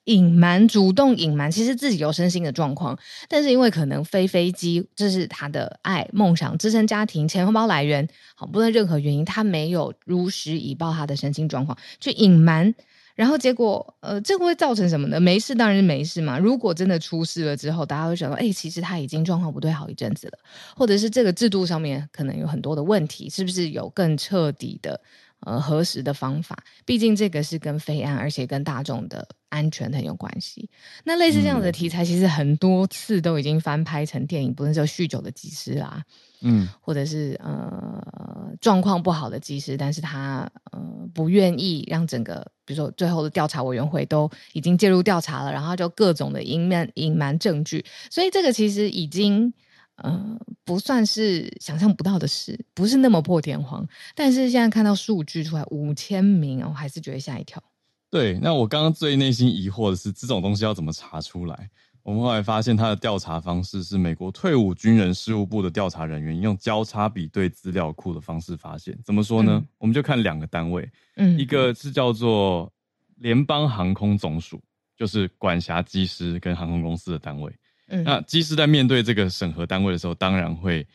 [0.05, 12.75] 隐瞒，主动隐瞒，其实自己有身心的状况，但是因为可能飞飞机，这是他的爱、梦想、支撑家庭、钱包来源，好，不论任何原因，他没有如实以报他的身心状况，去隐瞒，
[13.15, 15.19] 然后结果，呃，这个会造成什么呢？
[15.19, 16.39] 没事当然是没事嘛。
[16.39, 20.39] 如果真的出事了之后，大家会想到，哎，其实他已经状况不对好一阵子了，
[20.77, 25.01] 或者是这个制度上面可能有很多的问题，是不是有更彻底的？
[25.45, 30.69] 呃，核实的方法，毕竟这个是跟飞安，而且跟大众的安全很有关系。
[31.05, 36.03] 那类似这样的题材，其实很多次都已经翻拍成电影，不论是酗酒的技师啦，
[36.41, 40.81] 嗯，或者是呃状况不好的技师，但是他呃
[41.15, 49.53] 不愿意让整个，比如说最后的调查委员会都已经介入调查了，然后就各种的隐瞒隐瞒证据，所以这个其实已经。
[49.97, 53.87] 呃，不算是想象不到的事，不是那么破天荒。
[54.15, 57.63] 但是现在看到数据出来五千名，我还是觉得吓一跳。
[58.11, 61.71] 对，那我刚刚最内心疑惑的是，这种东西要怎么查出来？
[62.03, 68.99] 我们后来发现，他的调查方式是美国退伍军人事务部的调查人员用交叉比对资料库的方式发现。
[69.03, 69.55] 怎么说呢？
[69.55, 70.87] 嗯、我们就看两个单位，
[71.17, 72.71] 嗯，一个是叫做
[73.17, 74.63] 联邦航空总署，
[74.97, 77.51] 就是管辖机师跟航空公司的单位。
[77.89, 80.87] 嗯，那机师在面对这个审核单位的时候，当然会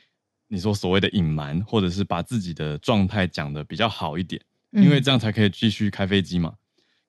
[0.48, 6.56] 你说所谓的隐瞒，或者是把自己的状态讲得比较好一点，因为这样才可以继续开飞机嘛。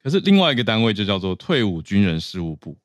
[0.03, 2.77] 可是另外一个单位就叫做退伍军人事务部。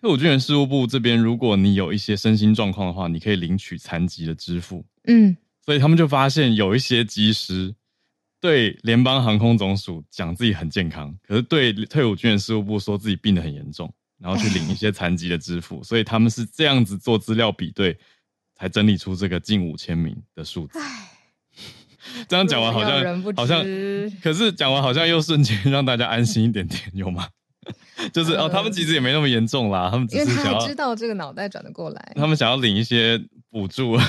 [0.00, 4.84] 退伍军人事务部这边，如果你有一些身心状况的话，你可以领取残疾的支付。
[5.04, 7.74] 嗯，所以他们就发现有一些机师
[8.40, 15.82] 对联邦航空总署讲自己很健康，可是对退伍军人事务部说自己病得很严重，然后去领一些残疾的支付。
[15.82, 17.98] 所以他们是这样子做资料比对，
[18.54, 20.78] 才整理出这个近五千名的数字。
[20.78, 21.02] 唉
[22.28, 23.62] 这样讲完好像好像，
[24.22, 27.28] 可是讲完好像又瞬间让大家安心一点点，有吗？
[28.12, 33.98] 就是哦，他们其实也没那么严重啦，他们只是想要知道这个脑袋转得过来，他们想要领一些补助。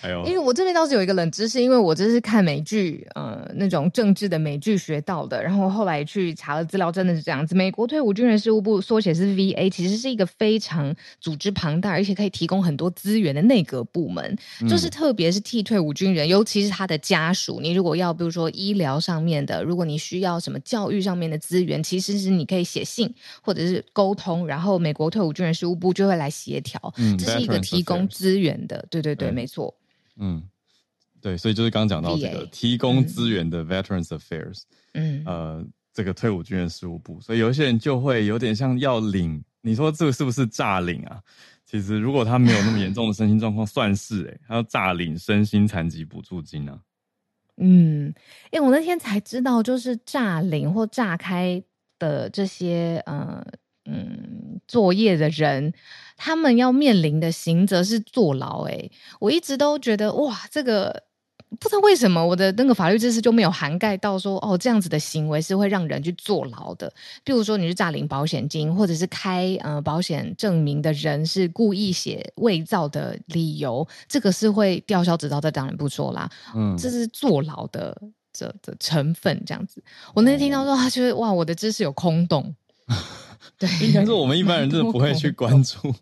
[0.00, 5.42] 还有，因为我这边倒是有一个冷知识，因为我这是看美剧，呃，那种政治的美剧学到的。
[5.42, 7.54] 然后后来去查了资料，真的是这样子。
[7.54, 14.36] 美国退伍军人事务部缩写是 VA，其实是一个非常组织庞大，而且可以提供很多资源的内阁部门。
[14.60, 26.92] 嗯、就是特别是替退伍军人，尤其是他的家属，你如果要比如说医疗上面的，如果你需要什么教育上面的资源，其实是你可以写信或者是沟通，然后美国退伍军人事务部就会来协调。
[26.96, 29.51] 嗯，这是一个提供资源的，对对对，对没错。
[30.16, 30.42] 嗯，
[31.20, 41.20] 对，所以就是刚刚讲到这个提供资源的 Veterans Affairs，嗯，呃，这个退伍军人事务部，所以有一些人就会有点像要领，你说这个是不是诈领啊？
[41.64, 46.78] 其实如果他没有那么严重的身心状况，算是诶、欸，他要诈领身心残疾补助金啊。
[47.56, 48.12] 嗯，
[48.50, 51.62] 因为我那天才知道，就是诈领或诈开
[51.98, 53.44] 的这些呃。
[53.84, 55.72] 嗯，作业的人，
[56.24, 58.62] 他们要面临的刑责是坐牢。
[58.66, 61.02] 诶，我一直都觉得哇，这个
[61.58, 66.92] 不知道为什么我的那个法律知识就没有涵盖到说，哦，这样子的行为是会让人去坐牢的。
[67.24, 76.30] 比如说你是诈领保险金，或者是开呃保险证明的人是故意写伪造的理由，这个是会吊销执照，这当然不说啦。
[76.54, 78.00] 嗯，这是坐牢的
[78.32, 79.82] 这的成分，这样子。
[80.14, 82.54] 我那天听到说，他觉得哇，我的知识有空洞。
[83.62, 85.94] 对，应该是我们一般人真的不会去关注，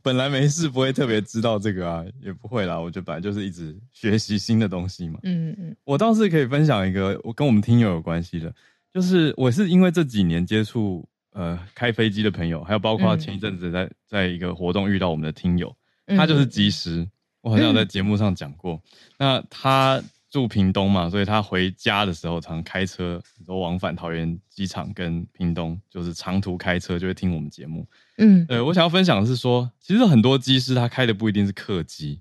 [0.00, 2.78] 本来没事不会特别知道这个啊，也不会啦。
[2.78, 5.18] 我觉得本来就是一直学习新的东西嘛。
[5.24, 8.54] 嗯嗯，我倒是可以分享一个我跟我们听友有关系的，
[8.94, 15.74] 就是我是因为这几年接触呃开飞机的朋友，还有包括前一阵子在在一个活动遇到我们的听友，
[16.06, 17.04] 他就是机师，
[17.40, 18.80] 我好像有在节目上讲过，
[19.18, 20.00] 那他。
[20.30, 27.86] 住屏东嘛，所以他回家的时候常开车，都往返桃园机场跟屏东，就是长途开车就会听我们节目。
[28.18, 32.20] 嗯，呃，我想要分享的是说，其实很多机师他开的不一定是客机，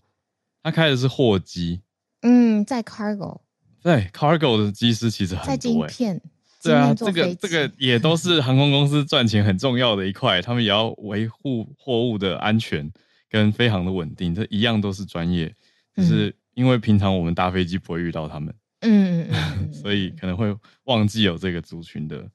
[0.64, 1.82] 他开的是货机。
[2.22, 3.42] 嗯，在 cargo。
[3.84, 5.52] 对，cargo 的机师其实很多、欸。
[5.52, 6.22] 在晶片。
[6.64, 12.90] 对啊，这个这个也都是航空公司赚钱很重要的一块，他们也要维护货物的安全
[13.30, 15.54] 跟飞航的稳定，这一样都是专业，
[15.94, 16.34] 就是。
[16.58, 20.54] 嗯因为平常我们搭飞机不会遇到他们，嗯，嗯 所以可能会
[20.86, 22.28] 忘记有这个族群的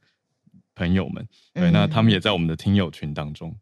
[0.76, 3.52] 朋友们，对，嗯、那他们也在我们的听友群当中，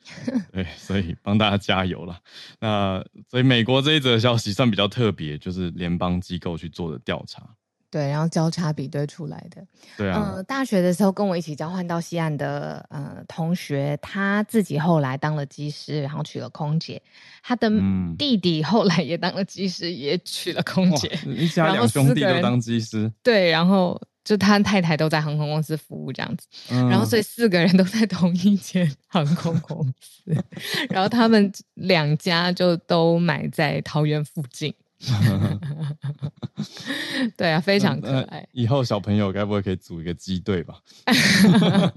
[0.52, 2.20] 对，所以帮大家加油了。
[2.60, 7.56] 那所以美国这一则消息算比较特别，就是联邦机构去做的调查。
[7.92, 9.62] 对，然后交叉比对出来的。
[9.98, 10.32] 对啊。
[10.36, 17.00] 呃，大学的时候跟我一起交换到西岸的呃同学，他自己后来当了机师，然后娶了空姐。
[17.42, 17.70] 他的
[18.16, 21.20] 弟弟后来也当了机师，嗯、也娶了空姐。
[21.26, 23.12] 一家两兄弟都当机师。
[23.22, 26.46] 对，然后就他太太都在航空公司服务这样子。
[26.70, 30.34] 嗯、然后所以四个人都在同一间航空公司。
[30.88, 34.74] 然后他们两家就都买在桃园附近。
[37.36, 38.46] 对啊，非常可爱。
[38.52, 40.78] 以后小朋友该不会可以组一个机队吧？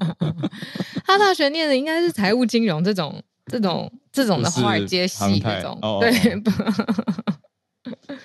[1.05, 5.77] 他大学念的应该是财务金融这种、这种、这种的华尔街系那种。
[5.81, 6.11] 哦、对，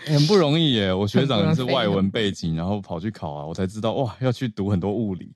[0.07, 0.93] 很不容易耶。
[0.93, 5.35] 我学长是外文背景，然后跑去考啊，我才知道哇，要去读很多物理，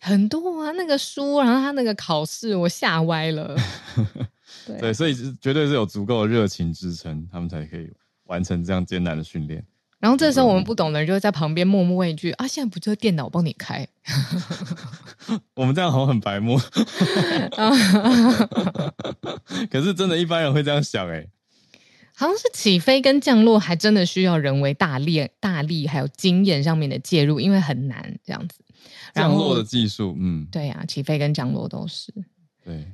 [0.00, 3.56] 很多啊，那个书，然后他那个考试，我吓歪了。
[4.66, 7.90] 对，对，所以绝对是有足够的热情支撑，他们才可以。
[8.32, 9.62] 完成这样艰难的训练，
[10.00, 13.86] 然后这时候我们不懂的人就会在旁边默默问一句：“啊，现在不就是电脑帮你开？”
[15.54, 16.56] 我们这样好像很白目，
[19.70, 21.26] 可是真的，一般人会这样想哎。
[22.14, 28.60] 好像是起飞跟降落还真的需要人为大力、大力还有经验上面的介入，因为很难这样子。
[29.14, 32.10] 降落的技术，嗯，对呀、啊，起飞跟降落都是。
[32.64, 32.86] 对。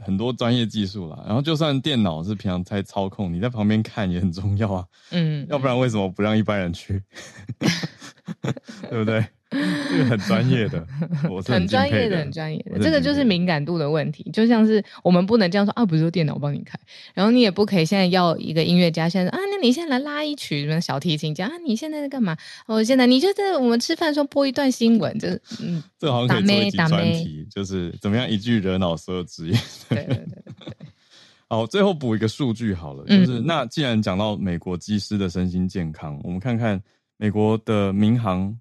[0.00, 4.86] 很多专业技术啦，然后就算电脑是平常在操控，你在旁边看也很重要啊。
[5.10, 7.02] 嗯，要不然为什么不让一般人去？
[8.88, 9.24] 对不对？
[9.52, 10.86] 这个很专业的，
[11.30, 12.78] 我是很，很专业的，很专业的。
[12.78, 16.78] 这个就是敏感度的问题，就像是我们不能这样说啊，不是电脑帮你开，
[17.14, 22.36] 然后你也不可以现在要一个音乐家，现在啊，那你现在来拉一曲什么小提琴家啊，你现在在干嘛？
[22.66, 29.58] 我现在你就在我们吃饭的时候播一段新闻，就是嗯， 这好像可以做一集专题，就是怎么样一句惹恼所有职业。
[29.88, 30.74] 对对对对。
[31.48, 36.82] 好，最后补一个数据好了，就是、嗯、那既然讲到美国技师的身心健康，我们看看
[37.18, 38.58] 美国的民航。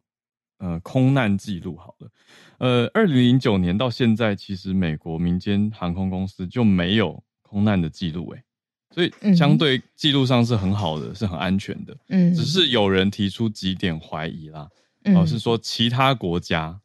[0.62, 2.12] 呃，空难记录好了，
[2.60, 8.44] 呃，二零零九年到现在，其实美国民间航空公司就没有空难的记录，哎，
[8.92, 14.70] 所以相对记录上是很好的，是很安全的，嗯，只是有人提出几点怀疑啦，
[15.06, 16.80] 嗯、呃，是说其他国家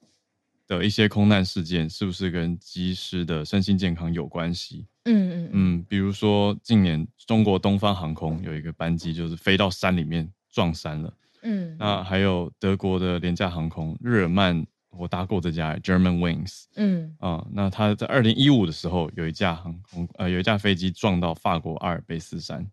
[0.67, 4.87] 的一些空难事件是不是跟机师的身心健康有关系？
[5.05, 11.13] 嗯嗯嗯，比如说近年中国东方航空有一个班机就是飞到山里面撞山了。
[11.49, 16.65] 嗯，那还有德国的廉价航空日耳曼，我搭过这家 German Wings。
[16.75, 22.69] 嗯啊，那他在二零一五的时候有一架航空呃有一架飞机撞到法国阿尔卑斯山，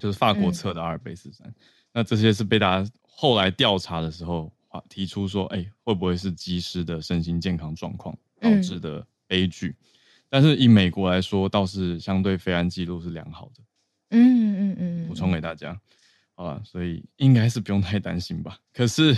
[0.00, 1.46] 就是法国侧的阿尔卑斯山。
[1.46, 1.54] 嗯、
[1.92, 9.76] 那这些是被大家后来调查的时候啊提出说，哎、欸，会不会是机师的身心健康状况导致的悲剧？
[9.78, 9.84] 嗯、
[10.30, 13.62] 但是以美国来说，倒是相对飞安记录是良好的。
[14.10, 15.78] 嗯嗯嗯，补充给大家。
[16.36, 18.58] 好吧，所以应该是不用太担心吧。
[18.72, 19.16] 可是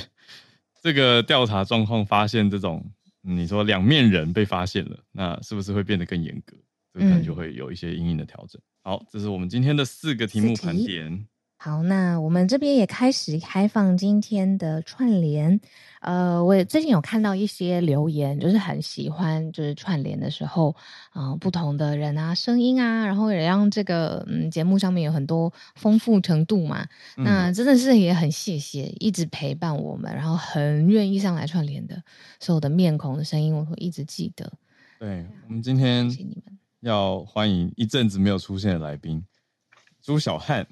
[0.83, 2.85] 这个调查状况发现这种，
[3.23, 6.57] 你说两面人被发现了，那是不是会变得更严格？
[6.93, 8.61] 这可能就会有一些因应的调整。
[8.83, 11.27] 好，这是我们今天的四个题目盘点。
[11.59, 15.59] 好，那我们这边也开始开放今天的串联。
[16.03, 20.77] 呃，我也最近有看到一些留言，就是很喜欢，就是串联的时候，
[21.11, 26.87] 啊、呃，不同的人啊，声音啊，然后也让这个嗯节目上面有很多丰富程度嘛。
[27.17, 32.01] 嗯、那真的是也很谢谢一直陪伴我们，然后很愿意上来串联的
[32.39, 34.53] 所有的面孔的声音，我会一直记得。
[35.01, 36.09] 对，我们今天
[36.81, 39.25] 要欢迎一阵子没有出现的来宾，
[40.03, 40.65] 朱小汉。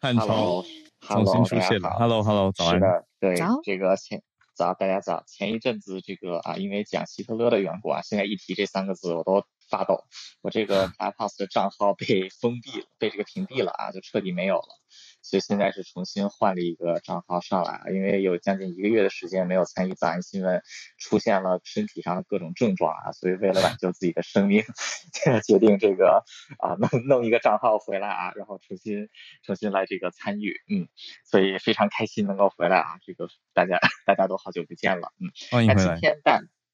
[0.00, 0.64] 汉超
[1.00, 2.74] 重新出现了，Hello，Hello，早安。
[2.74, 4.22] 是的，对，这个前
[4.54, 10.04] 早大家早，前一阵子这个啊，因为讲希特勒的缘故啊，现在一提这三个字我都发抖，
[10.42, 14.68] 我这个 Clubhouse 的账号被封闭了，被这个屏蔽了啊，就彻底没有了。
[15.26, 20.62] 所以现在是重新换了一个账号上来啊，因为有将近一个月的时间没有参与早安新闻，
[20.98, 24.62] 出现了身体上的各种症状啊，所以为了挽救自己的生命，
[25.12, 26.24] 现在决定这个
[26.58, 29.08] 啊弄弄一个账号回来啊，然后重新
[29.42, 30.86] 重新来这个参与，嗯，
[31.24, 36.00] 所以非常开心能够回来啊，这个大家大家都好久不见了，嗯，欢迎回来。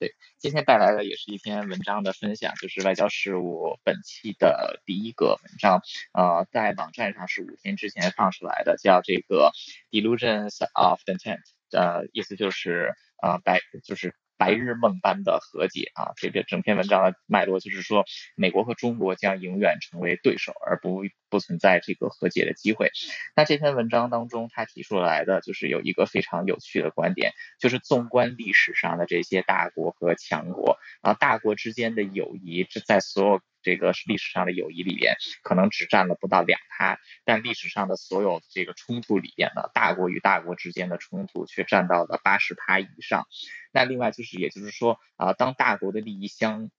[0.03, 5.81] 对，今天带来的也是一篇文章的分享，就是外交事务本期的第一个文章，
[6.13, 9.53] 呃，在网站上是五天之前放出来的，叫这个
[9.93, 11.39] Delusions of Intent，
[11.71, 14.13] 呃，意思就是呃白就是。
[14.37, 16.13] 白日梦般的和解啊！
[16.17, 18.05] 这这整篇文章的脉络就是说，
[18.37, 22.91] 美国和中国将永远成为对手，而不不存在这个和解的机会。
[23.37, 33.41] 那这篇文章当中，他提出来的就是有一个非常有趣的观点，就是纵观历史上的这些大国和强国啊，大国之间的友谊，这在所有。
[33.63, 43.27] 这个是历史上的友谊里边，可能只占了不到两趴，但历史上的所有这个冲突里边呢，大国与大国之间的冲突却占到了八十趴以上。
[43.73, 46.71] 那另外就是，也就是说啊，当大国的利益相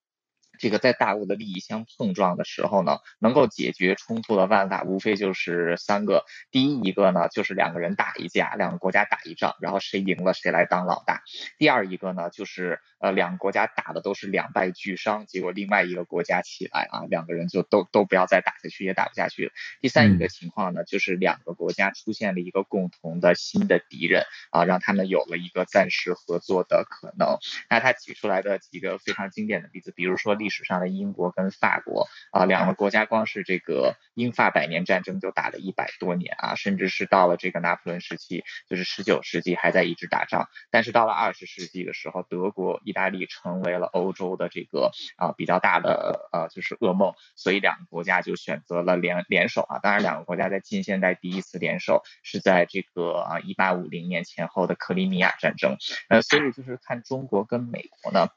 [0.59, 6.25] 这个在大国的利益相碰撞的时候呢，能够解决冲突的办法无非就是三个。
[6.51, 11.23] 第一一个呢，就是两个人打一架，两个国家打一仗，然后谁赢了谁来当老大。
[11.57, 19.51] 第二一个呢，就是呃两个国家打的都是两败俱伤，结果另外一个国家起来啊，两个人就都都不要再打下去，也打不下去了。
[19.81, 27.39] 第三一个情况呢，就是两个国家出现了一个共同的新的敌人啊，让他们有了一个暂时合作的可能。
[27.69, 40.47] 那他举出来的几个非常经典的例子，比如说历史上的英国跟法国啊，两个国家光是这个英法百年战争就打了一百多年啊，甚至是到了这个拿破仑时期，就是十九世纪还在一直打仗。
[40.71, 49.79] 但是到了二十世纪的时候，德国、意大利成为了欧洲的这个啊比较大的呃就是噩梦，所以两个国家就选择了联联手啊。
[49.79, 55.77] 当然，两个国家在近现代第一次联手是在这个啊一八五零年前后的克里米亚战争。
[56.07, 58.27] 呃，所以就是看中国跟美国呢。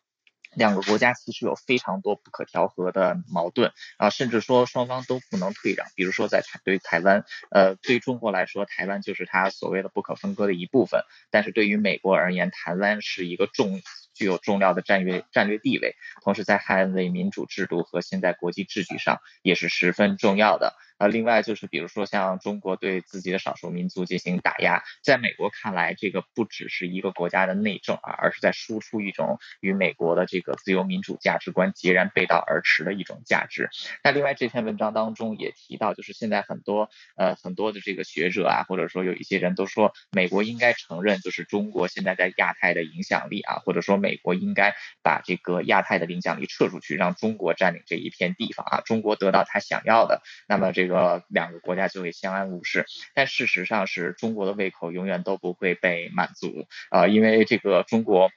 [0.54, 5.86] 两个国家其实有非常多不可调和的矛盾啊，甚至说双方都不能退让。
[5.94, 13.82] 比如说在台对台湾，呃，对中国来说，台湾就是它所谓的不可分割的一部分；但是对于美国而言，台湾是一个重
[14.16, 15.94] 具有重要的战略战略地位，
[16.24, 20.74] 同时在捍卫民主制度和现在国际秩序上也是十分重要的。
[20.98, 33.68] 啊，另外就是比如说像中国对自己的少数民族进行打压，在美国看来，这个不只是一个国家的内政啊，而是在输出一种与美国的这个自由民主价值观截然背道而驰的一种价值。
[34.02, 51.24] 那另外这篇文章当中也提到，就是现在很多呃很多的这个学者啊，或者说有一些人都说，美国应该承认就是中国现在在亚太的影响力啊，或者说美国应该把这个亚太的影响力撤出去，让中国占领这一片地方啊，中国得到他想要的，那么这个。
[51.28, 58.30] 两个国家就会相安无事，但事实上是中国的胃口永远都不会被满足啊、因为这个中国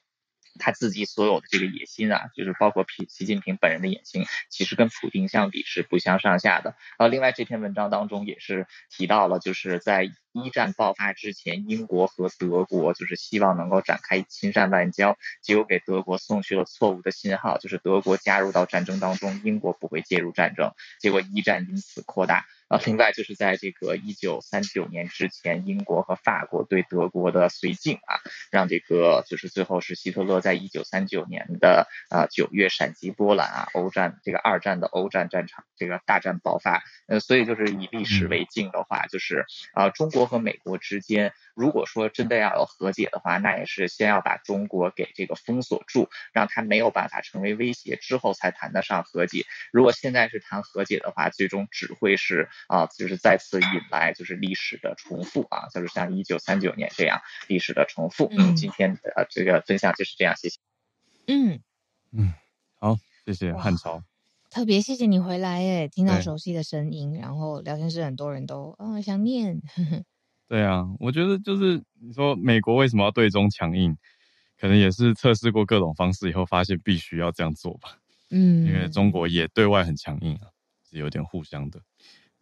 [0.60, 7.08] 他自己所有的这个野心啊，就是包括习习近平本人的野心，其实跟普京相比是不相上下的啊。
[7.08, 10.10] 另外这篇文章当中也是提到了，就是在。
[10.32, 22.46] 一战爆发之前，英国和德国就是希望能够展开亲善外交，结果给德国送去了错误的信号，就是德国加入到战争当中，英国不会介入战争，结果一战因此扩大。
[22.70, 28.22] 啊，另外就是在这个一九三九年之前，英国和法国对德国的绥靖啊，
[28.52, 36.84] 让这个就是最后是希特勒在一九三九年的啊九月闪击波兰啊，欧战这个二战的欧战战场这个大战爆发。
[37.08, 49.46] 呃，所以就是以历史为镜的话，就是啊中国和美国之间，如果说真的要有和解的话，那也是先要把中国给这个封锁住，让他没有办法成为威胁，之后才谈得上和解。
[49.72, 52.48] 如果现在是谈和解的话，最终只会是。
[52.68, 58.32] 啊，就是再次引来就是历史的重复啊，就是像一九三九年这样历史的重复。
[58.32, 60.58] 嗯，今天的这个分享就是这样，谢谢。
[61.26, 61.62] 嗯
[62.12, 62.34] 嗯，
[62.80, 64.04] 好，谢谢汉超。
[64.50, 69.62] 特别谢谢你回来耶，听到熟悉的声音，然后聊天室很多人都啊、哦、想念。
[70.48, 73.96] 对啊，我觉得就是你说美国为什么要对中强硬，
[74.60, 78.00] 可能也是测试过各种方式以后，发现必须要这样做吧。
[78.32, 80.48] 嗯，因为中国也对外很强硬啊，
[80.90, 81.80] 是有点互相的。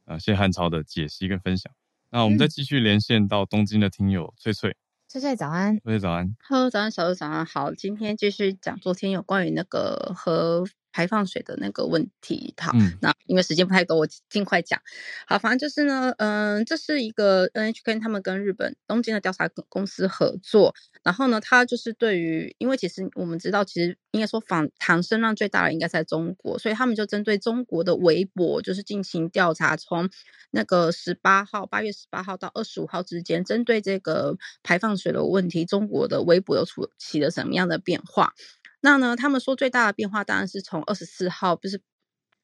[0.05, 1.70] 啊，谢谢汉超的解析跟分享。
[2.10, 4.74] 那我们再继续连线到东京的听友翠翠，
[5.10, 7.74] 翠翠早安，翠翠早安，Hello，早安，小鹿早上好。
[7.74, 10.64] 今天继续讲昨天有关于那个核
[10.98, 14.82] 排放水的那个问题，好，嗯、那因为时间不太够，我尽快讲。
[15.28, 20.74] 好，反正就是呢，嗯、呃，这是一个 NHK 他们跟日本东京的调查公司合作，
[21.04, 30.10] 然后呢，他就是对于，因为其实我们知道，其实应该说访谈声浪最大的应该在中国，所以他们就针对中国的微博就是进行调查，从
[30.50, 38.34] 那个十八号，八月十八号到二十五号之间，针对这个排放水的问题，中国的微博有出起了什么样的变化？
[38.80, 41.82] 那呢，他们说最大的变化当然是从二十四号不是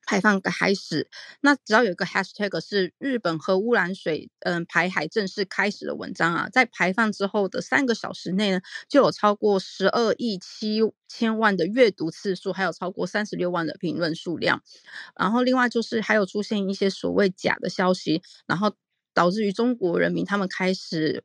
[0.06, 1.08] 排放开始。
[1.42, 8.60] 那只要有一个 hashtag 是日本核污染水嗯排海正式开始的文章啊，在排放之后的三个小时内呢，
[8.90, 14.62] 就有超过十二亿七千万的阅读次数，还有超过三十六万的评论数量。
[15.16, 18.76] 然后另外就是还有出现一些所谓假的消息，然后
[19.14, 21.24] 导致于中国人民他们开始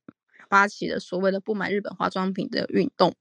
[0.48, 3.16] 发起了所谓的不买日本化妆品的运动。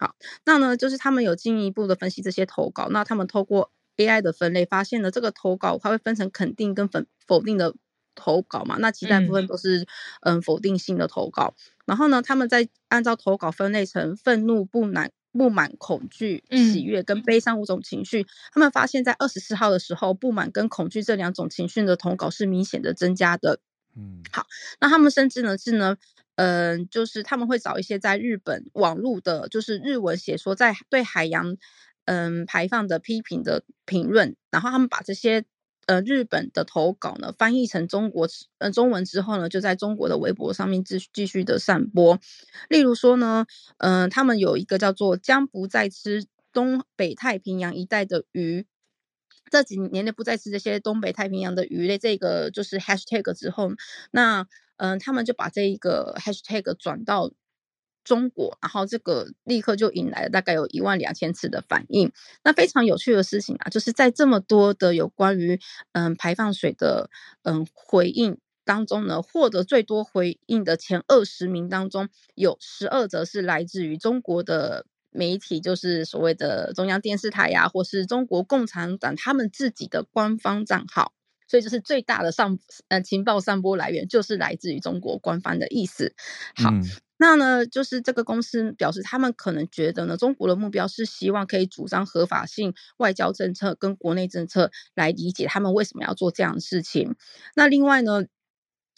[0.00, 0.14] 好，
[0.46, 2.88] 那呢，就是他们有进一步的分析这些投稿。
[2.88, 7.74] 那他们透过 AI 的分类，发现了这个投稿它会分成肯定跟否否定的
[8.14, 8.76] 投稿嘛。
[8.78, 9.86] 那其他部分都是
[10.22, 11.54] 嗯，嗯否定性的投稿。
[11.84, 18.22] 然后呢，他们在按照投稿分类成愤怒、不满、不满、恐惧、喜悦跟悲伤五种情绪。
[18.22, 23.60] 嗯、他们发现，在二十四号的时候，不满跟恐惧这两种情绪的投稿是明显的增加的。
[23.94, 24.46] 嗯，好，
[24.80, 25.98] 那他们甚至呢是呢。
[26.42, 31.58] 嗯，就是他们会找一些在日本网络的，就是日文写说在对海洋
[32.06, 35.44] 嗯排放的批评的评论，然后他们把这些
[35.84, 38.26] 呃日本的投稿呢翻译成中国
[38.56, 42.18] 呃中文之后呢，就在中国的微博上面继继续的散播。
[42.70, 43.44] 例如说呢，
[43.76, 46.24] 嗯，他们有一个叫做将不再吃
[46.54, 48.64] 东北太平洋一带的鱼，
[49.50, 53.72] 这几年内不再吃这些东北太平洋的鱼类，这个就是 hashtag 之后，
[54.10, 54.46] 那。
[54.80, 57.30] 嗯，他们就把这一个 hashtag 转到
[58.02, 62.10] 中国，然后这个立刻就引来了大概有一万两千次的反应。
[62.42, 65.60] 那非常有趣的事情啊，就是在这么多的有关于
[65.92, 67.10] 嗯排放水的
[67.42, 81.12] 嗯回应当中呢，获得最多回应的前二十名当中，有十二则是来自于中国的媒体，就是所谓的中央电视台呀、或是中国共产党他们自己的官方账号。
[81.50, 86.14] 所以就是最大的上呃情报散播来源就是来自于中国官方的意思。
[86.54, 86.84] 好，嗯、
[87.18, 97.16] 那呢，就是这个公司表示，他们可能觉得呢，中国的目标是希望可以主张合法性外交政策跟国内政策来理解他们为什么要做这样的事情。
[97.56, 98.26] 那另外呢，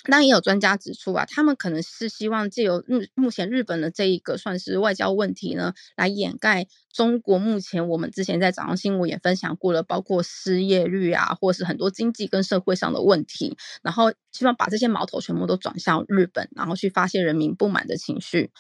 [0.09, 18.51] 那也有专家指出啊，他们可能是希望借由日目前日本的这一个算是外交问题呢，来掩盖中国目前我们之前在早上新闻也分享过了，包括失业率啊，或是很多经济跟社会上的问题，然后希望把这些矛头全部都转向日本，然后去发泄人民不满的情绪。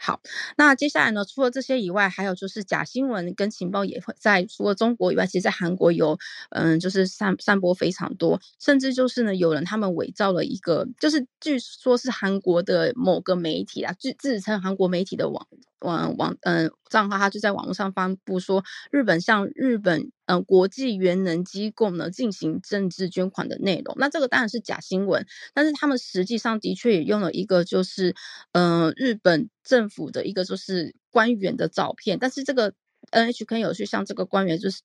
[0.00, 0.20] 好，
[0.56, 1.24] 那接下来呢？
[1.24, 6.16] 除了这些以外，还有就是假新闻跟情报也会在除了中国以外，其实在韩国有，
[6.50, 15.46] 嗯，就是散散播非常多，甚至就是呢，有人他们伪造了一个，就是据说是韩国的某个媒体啊，自自称韩国媒体的网。
[15.80, 23.94] 网网嗯账号，他就在网络上发布说，日本向日本嗯国际原能机构呢进行政治捐款的内容。
[23.98, 28.14] 那这个当然是假新闻，但是他们实际上的确也用了一个就是
[28.52, 32.72] 嗯日本政府的一个就是官员的照片，但是这个
[33.12, 34.80] NHK 有去向这个官员就是。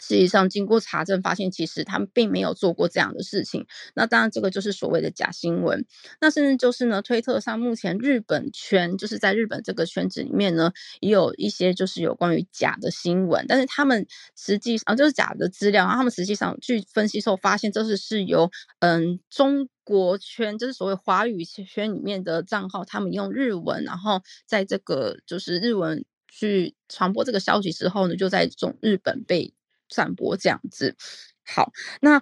[0.00, 3.66] 实际上，经过查证，发现其实他们并没有做过这样的事情。
[3.94, 5.84] 那当然，这个就是所谓的假新闻。
[6.20, 13.44] 那甚至就是呢，推特上目前日本圈，就是在日本这个圈子里面呢，也有一些就是有关于假的新闻。
[13.46, 29.52] 但是他们实际上就是假的资料，然后他们实际上据分析之后发现，这是是由嗯中国圈，就是所谓华语圈里面的账号，他们用日文，然后在这个就是日文去传播这个消息之后呢，就在中日本被。
[29.88, 30.96] 散播这样子，
[31.44, 32.20] 好，那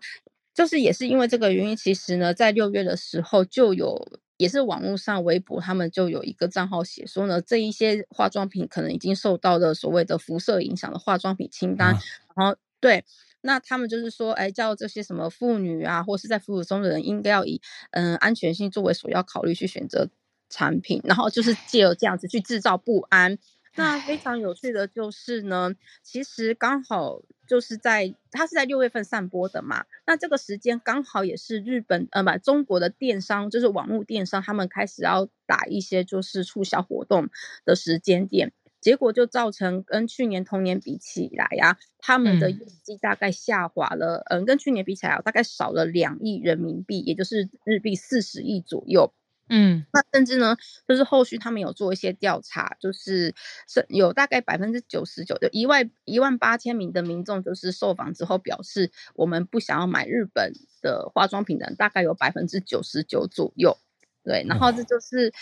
[0.54, 12.00] 就是也是因为这个原因，其实呢，在六月的时候就有，也是网络上微博他们就有一个账号写说呢，这一些化妆品可能已经受到了所谓的辐射影响的化妆品清单，啊、
[12.34, 13.04] 然后对，
[13.42, 17.60] 那他们就是说，哎，叫这些什么妇女啊，或是在哺乳中的人，应该要以
[17.90, 20.08] 嗯安全性作为首要考虑去选择
[20.48, 23.38] 产品，然后就是借由这样子去制造不安。
[23.76, 37.28] 那非常有趣的就是呢，其实刚好就是在它是在六月份散播的嘛，那这个时间刚好也是日本呃不中国的电商就是网络电商他们开始要打一些就是促销活动
[37.64, 49.12] 的时间点，结果就造成跟去年同年比起来呀、啊，他们的业绩大概下滑了，嗯、呃，跟去年比起来大概少了两亿人民币，也就是日币四十亿左右。
[49.48, 50.56] 嗯，那甚至呢，
[50.88, 53.34] 就是后续他们有做一些调查，就是
[53.68, 63.78] 是有大概百分之九十九，就一万一万八千名的民众，就是受访之后表示，我们不想要买日本的化妆品的，大概有百分之九十九左右。
[64.26, 65.32] 对，然后这就是。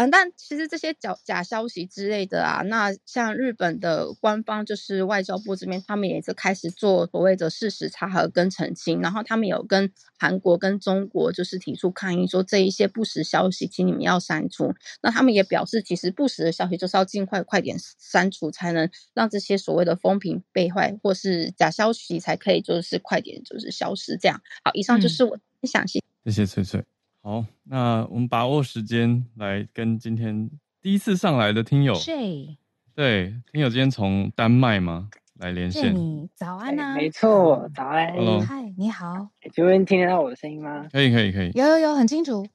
[0.00, 14.72] 嗯，但其实这些假假消息之类的啊，那像日本的官方就是外交部这边，他们也是开始做所谓的事实查核跟澄清，然后他们有跟韩国跟中国就是提出抗议，说这一些不实消息，请你们要删除。
[15.02, 24.16] 那他们也表示，其实不实的消息就是要尽快快点删除，才能让这些所谓的风评被坏或是假消息才可以就是快点就是消失。
[24.16, 26.04] 这样，好，以上就是我分享，谢谢。
[26.26, 26.97] 谢谢翠翠。
[27.28, 30.48] 好，那我们把握时间来跟今天
[30.80, 32.56] 第一次上来的听友，谁？
[32.94, 35.10] 对，听友今天从丹麦吗？
[35.34, 35.94] 来连线。
[35.94, 36.94] 你早安啊！
[36.94, 38.14] 没错，早安。
[38.40, 39.28] 嗨，你好。
[39.52, 40.88] 请问听得到我的声音吗？
[40.90, 41.50] 可以，可以，可以。
[41.50, 42.46] 有有有，很清楚。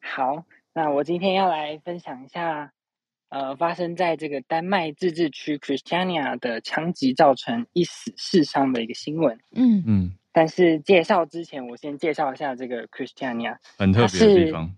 [0.00, 2.72] 好，那我今天要来分享一下，
[3.30, 9.40] 呃，发生在这个丹麦自治区 Christiania 的枪击造成一死四伤的一个新闻。
[9.56, 10.12] 嗯嗯。
[10.36, 14.74] 但是介绍之前，我先介绍一下这个 Christiania，很特别的地方。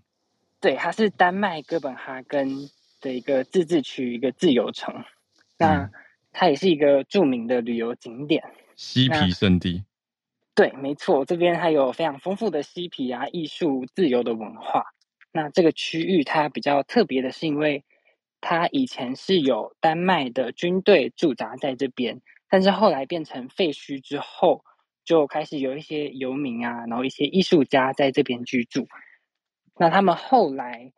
[0.61, 2.69] 对，它是丹麦哥本哈根
[3.01, 4.93] 的一个自治区，一个自由城。
[4.99, 5.05] 嗯、
[5.57, 5.89] 那
[6.31, 8.43] 它也是一个著名的旅游景点，
[8.75, 9.83] 嬉皮圣地。
[10.53, 14.85] 对，没错，这边还有非常丰富的嬉皮啊、艺术、自由的文化。
[15.31, 17.83] 那这个区域它比较特别的是，因为
[18.41, 24.63] 它以前是有丹麦的军队驻扎在这边，但是后来变成废墟之后。
[25.07, 28.85] 就开始有一些游民啊，然后一些艺术家在这边居住。
[29.79, 30.91] 那他们后来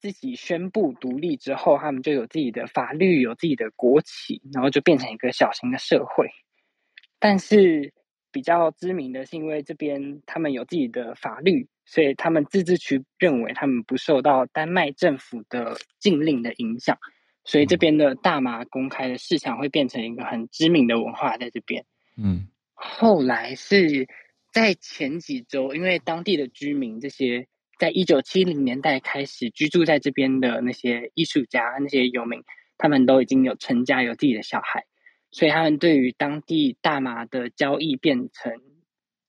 [0.00, 6.28] 自己宣布独立之后，他们就有自己的法律，有自己的国旗，然后就变成一个小型的社会。
[7.20, 7.94] 但是
[8.32, 16.98] 比较知名的是，因为这边他们有自己的法律，所以他们自治区认为他们不受到丹麦政府的禁令的影响，
[17.44, 21.84] 所以这边的大麻公开的市场会变成一个很知名的文化在这边。
[22.16, 22.48] 嗯。
[22.74, 24.08] 后来是
[24.52, 27.46] 在前几周，因为当地的居民这些，
[27.78, 32.42] 在一九七零年代开始居住在这边的那些艺术家、那些游民，
[32.76, 34.84] 他们都已经有成家、有自己的小孩，
[35.30, 38.52] 所以他们对于当地大麻的交易变成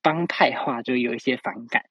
[0.02, 1.86] 帮派化，就有一些反感。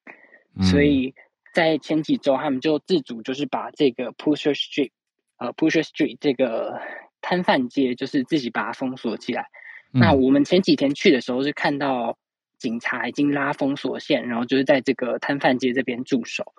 [0.70, 1.14] 所以
[1.52, 4.90] 在前几周，他们就自主就是把这个 Pusher Street，
[5.38, 6.80] 呃，Pusher Street 这个
[7.20, 9.48] 摊贩街，就是自己把它封锁起来。
[9.94, 12.18] 嗯、那我们前几天去的时候，是看到
[12.58, 16.52] 警察已经拉封锁线，然后就是在这个摊贩街这边驻守。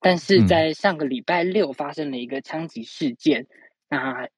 [0.00, 3.48] 但是在上个礼拜六发生了一个枪击事件，嗯、
[3.88, 4.28] 那。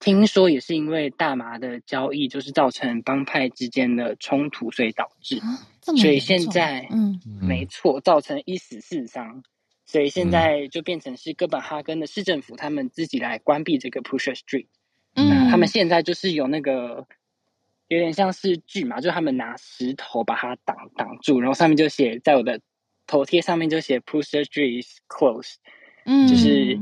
[0.00, 5.38] 听说也是因为大麻的交易，就是造成帮派之间的冲突，所以导致。
[5.38, 5.56] 啊、
[5.96, 9.42] 所以现在，嗯，没错，造成一死四伤。
[9.86, 14.66] 所以现在就变成是哥本哈根的市政府他们自己来关闭这个 Pusher Street。
[15.14, 17.06] 嗯，那他们现在就是有那个
[17.88, 22.60] 有点像是锯嘛，就他们拿石头把它挡挡住，然后上面就写在我的
[23.06, 25.54] 头贴上面就写 Pusher Street is closed。
[26.04, 26.78] 嗯，就是。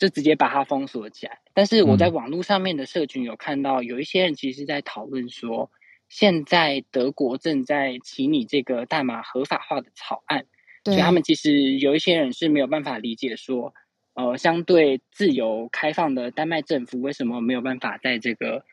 [0.00, 1.40] 就直接把它封锁起来。
[1.52, 5.70] 但是我在网络上面的社群有看到，有一些人其实在讨论说，
[6.08, 10.46] 现在德国正在起拟这个大麻合法化的草案，
[10.84, 13.74] 对所以他们其实有一些人是没有办法理解说，
[14.14, 18.64] 呃，相对自由开放的丹麦政府为什么没有办法在这个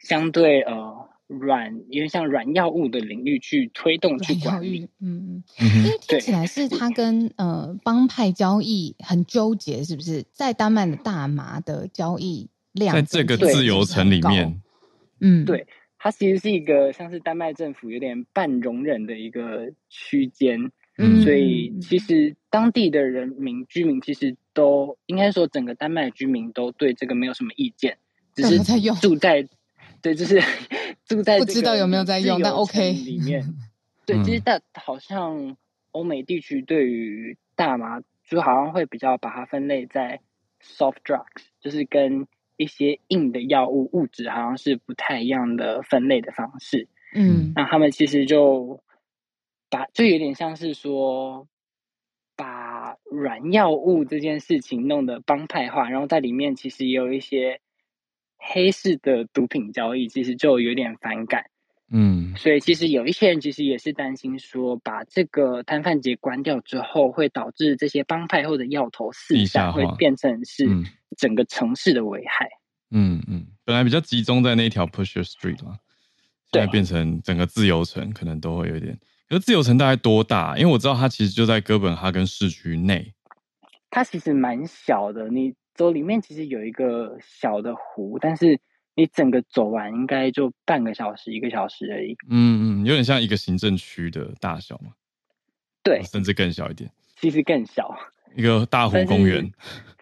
[0.00, 1.08] 相对呃。
[1.30, 10.24] 软，因为像软药物的领域去推动去管理，嗯嗯，因为听起来是他跟呃帮派交易很纠结，是不是？
[10.32, 14.60] 在丹麦的大麻的交易量，在这个自由城里面，
[15.20, 15.68] 嗯，对，
[16.00, 27.98] 它其实是一个像是丹麦政府有点半容忍的一个区间，嗯，所以其实当地的人民居民其实都应该说整个丹麦居民都对这个没有什么意见，
[28.34, 28.58] 只是
[29.00, 29.46] 住在。
[30.02, 30.40] 对，就是
[31.06, 33.54] 住在不知道有没有在用，但 OK 里面。
[34.06, 35.56] 对，其实大好像
[35.92, 40.20] 欧美地区对于大麻，就好像会比较把它分类在
[40.62, 42.26] soft drugs，就是跟
[42.56, 46.88] 一些硬的药物物质好像是不太一样的分类的方式。
[47.14, 48.82] 嗯，那他们其实就
[49.68, 51.46] 把就有点像是说，
[52.36, 57.60] 把软药物这件事情弄得帮派化，然后在里面其实也有一些。
[58.40, 61.44] 黑市的毒品交易其实就有点反感，
[61.92, 70.66] 嗯，所以其实有一些人其实也是担心说，把这个摊贩街关掉之后，会导致这些帮派或者要头四散，会变成是
[71.16, 72.48] 整个城市的危害。
[72.90, 75.76] 嗯嗯，本来比较集中在那条 Pusher Street 嘛，
[76.50, 78.98] 现在变成整个自由城，可能都会有点。
[79.28, 80.56] 可是自由城大概多大？
[80.56, 83.12] 因为我知道它其实就在哥本哈根市区内，
[83.90, 85.54] 它其实蛮小的，你。
[85.74, 88.60] 走里面其实有一个小的湖，但是
[88.94, 92.16] 你整个走完应该就半个小时、一个小时而已。
[92.28, 94.92] 嗯嗯，有点像一个行政区的大小嘛。
[95.82, 96.90] 对，甚至更小一点。
[97.16, 97.96] 其实更小，
[98.36, 99.50] 一个大湖公园，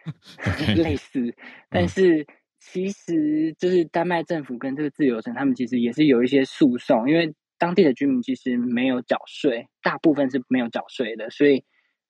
[0.76, 1.34] 类似。
[1.68, 2.26] 但是
[2.58, 11.62] 其实就是丹麦政府跟这个自由城，他们其实也是有一些诉讼，因为当地的居民其实没有缴税，大部分是没有缴税的，所以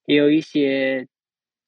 [0.07, 1.07] 也有一些。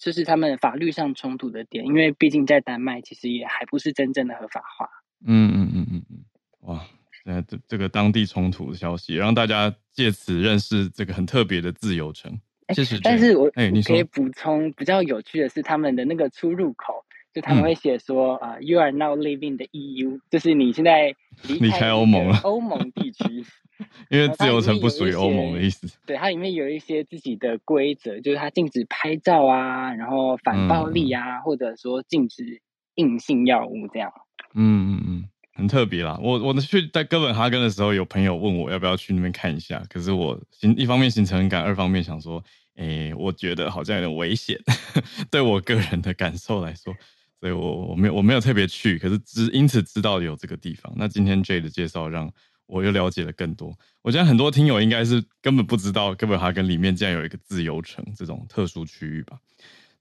[0.00, 4.88] 这是他们法律上冲突的点，因为毕竟在丹麦，其实也还不是真正的合法化。
[5.26, 6.24] 嗯嗯嗯嗯嗯，
[6.62, 6.80] 哇，
[7.22, 12.40] 现在这这个当地冲突的消息，让大家借此认识这个很特别的自由城。
[12.74, 12.98] 谢谢。
[13.02, 21.14] 但是我，哎，你可以补充比较有趣的是，他们的那个出入口，就他们会写说啊、嗯 uh,，You are now leaving the EU，就是你现在
[21.46, 23.24] 离开欧盟了，欧盟地区。
[24.10, 32.60] 因为自由城不属于欧盟的意思，对，它里面有一些自己的规则，就是它禁止拍照啊，然后反暴力啊，嗯、或者说禁止
[32.96, 34.12] 硬性药物这样。
[34.54, 35.24] 嗯嗯嗯，
[35.54, 36.18] 很特别啦。
[36.22, 42.42] 我我去在哥本哈根的时候，有朋友问我要不要去那边看一下，可是我行一方面行程很赶，二方面想说，
[42.76, 44.58] 诶、欸，我觉得好像有点危险，
[45.30, 46.94] 对我个人的感受来说，
[47.38, 50.92] 所以我我没有我没有特别去，可是只因此知道有这个地方。
[50.96, 52.30] 那今天 Jay 的介绍让。
[52.70, 53.76] 我又了解了更多。
[54.00, 59.38] 我觉得很多听友应该是根本不知道哥本哈根里面竟然有一个自由城这种特殊区域吧。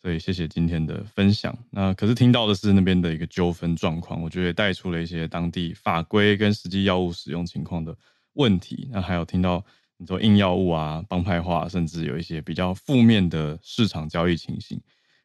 [0.01, 1.57] 所以谢谢今天的分享。
[1.71, 7.93] 那可是听到的是那边的一个纠纷状况，我觉得带出了一些当地法规跟实际药物使用情况的
[8.33, 8.87] 问题。
[8.93, 9.65] 那还有听到
[9.97, 14.79] 你说硬药物啊、帮派化，甚至有一些比较负面的市场交易情形，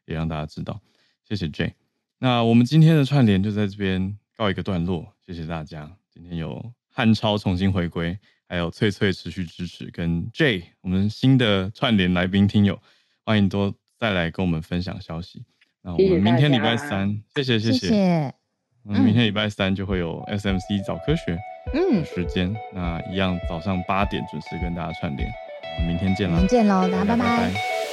[0.07, 0.81] 也让大家知道。
[1.29, 1.75] 谢谢 Jane。
[2.19, 5.15] 那我们今天的串联就在这边告一个段落。
[5.25, 6.73] 谢谢大家，今天有。
[6.97, 8.17] 汉超重新回归，
[8.49, 12.81] 还有翠翠持续支持，跟 Jay 我们新的串联来宾听友，
[13.25, 15.45] 欢迎多再来跟我们分享消息。
[15.83, 18.35] 那我们明天礼拜三，谢谢谢谢，谢
[18.87, 21.37] 嗯，明天礼拜三就会有 SMC 早科学
[21.75, 25.29] 嗯时间，嗯、那一样早上八点准时跟大家串联，
[25.77, 27.25] 我们明天见啦，明天见喽，大家拜拜。
[27.25, 27.84] 拜拜。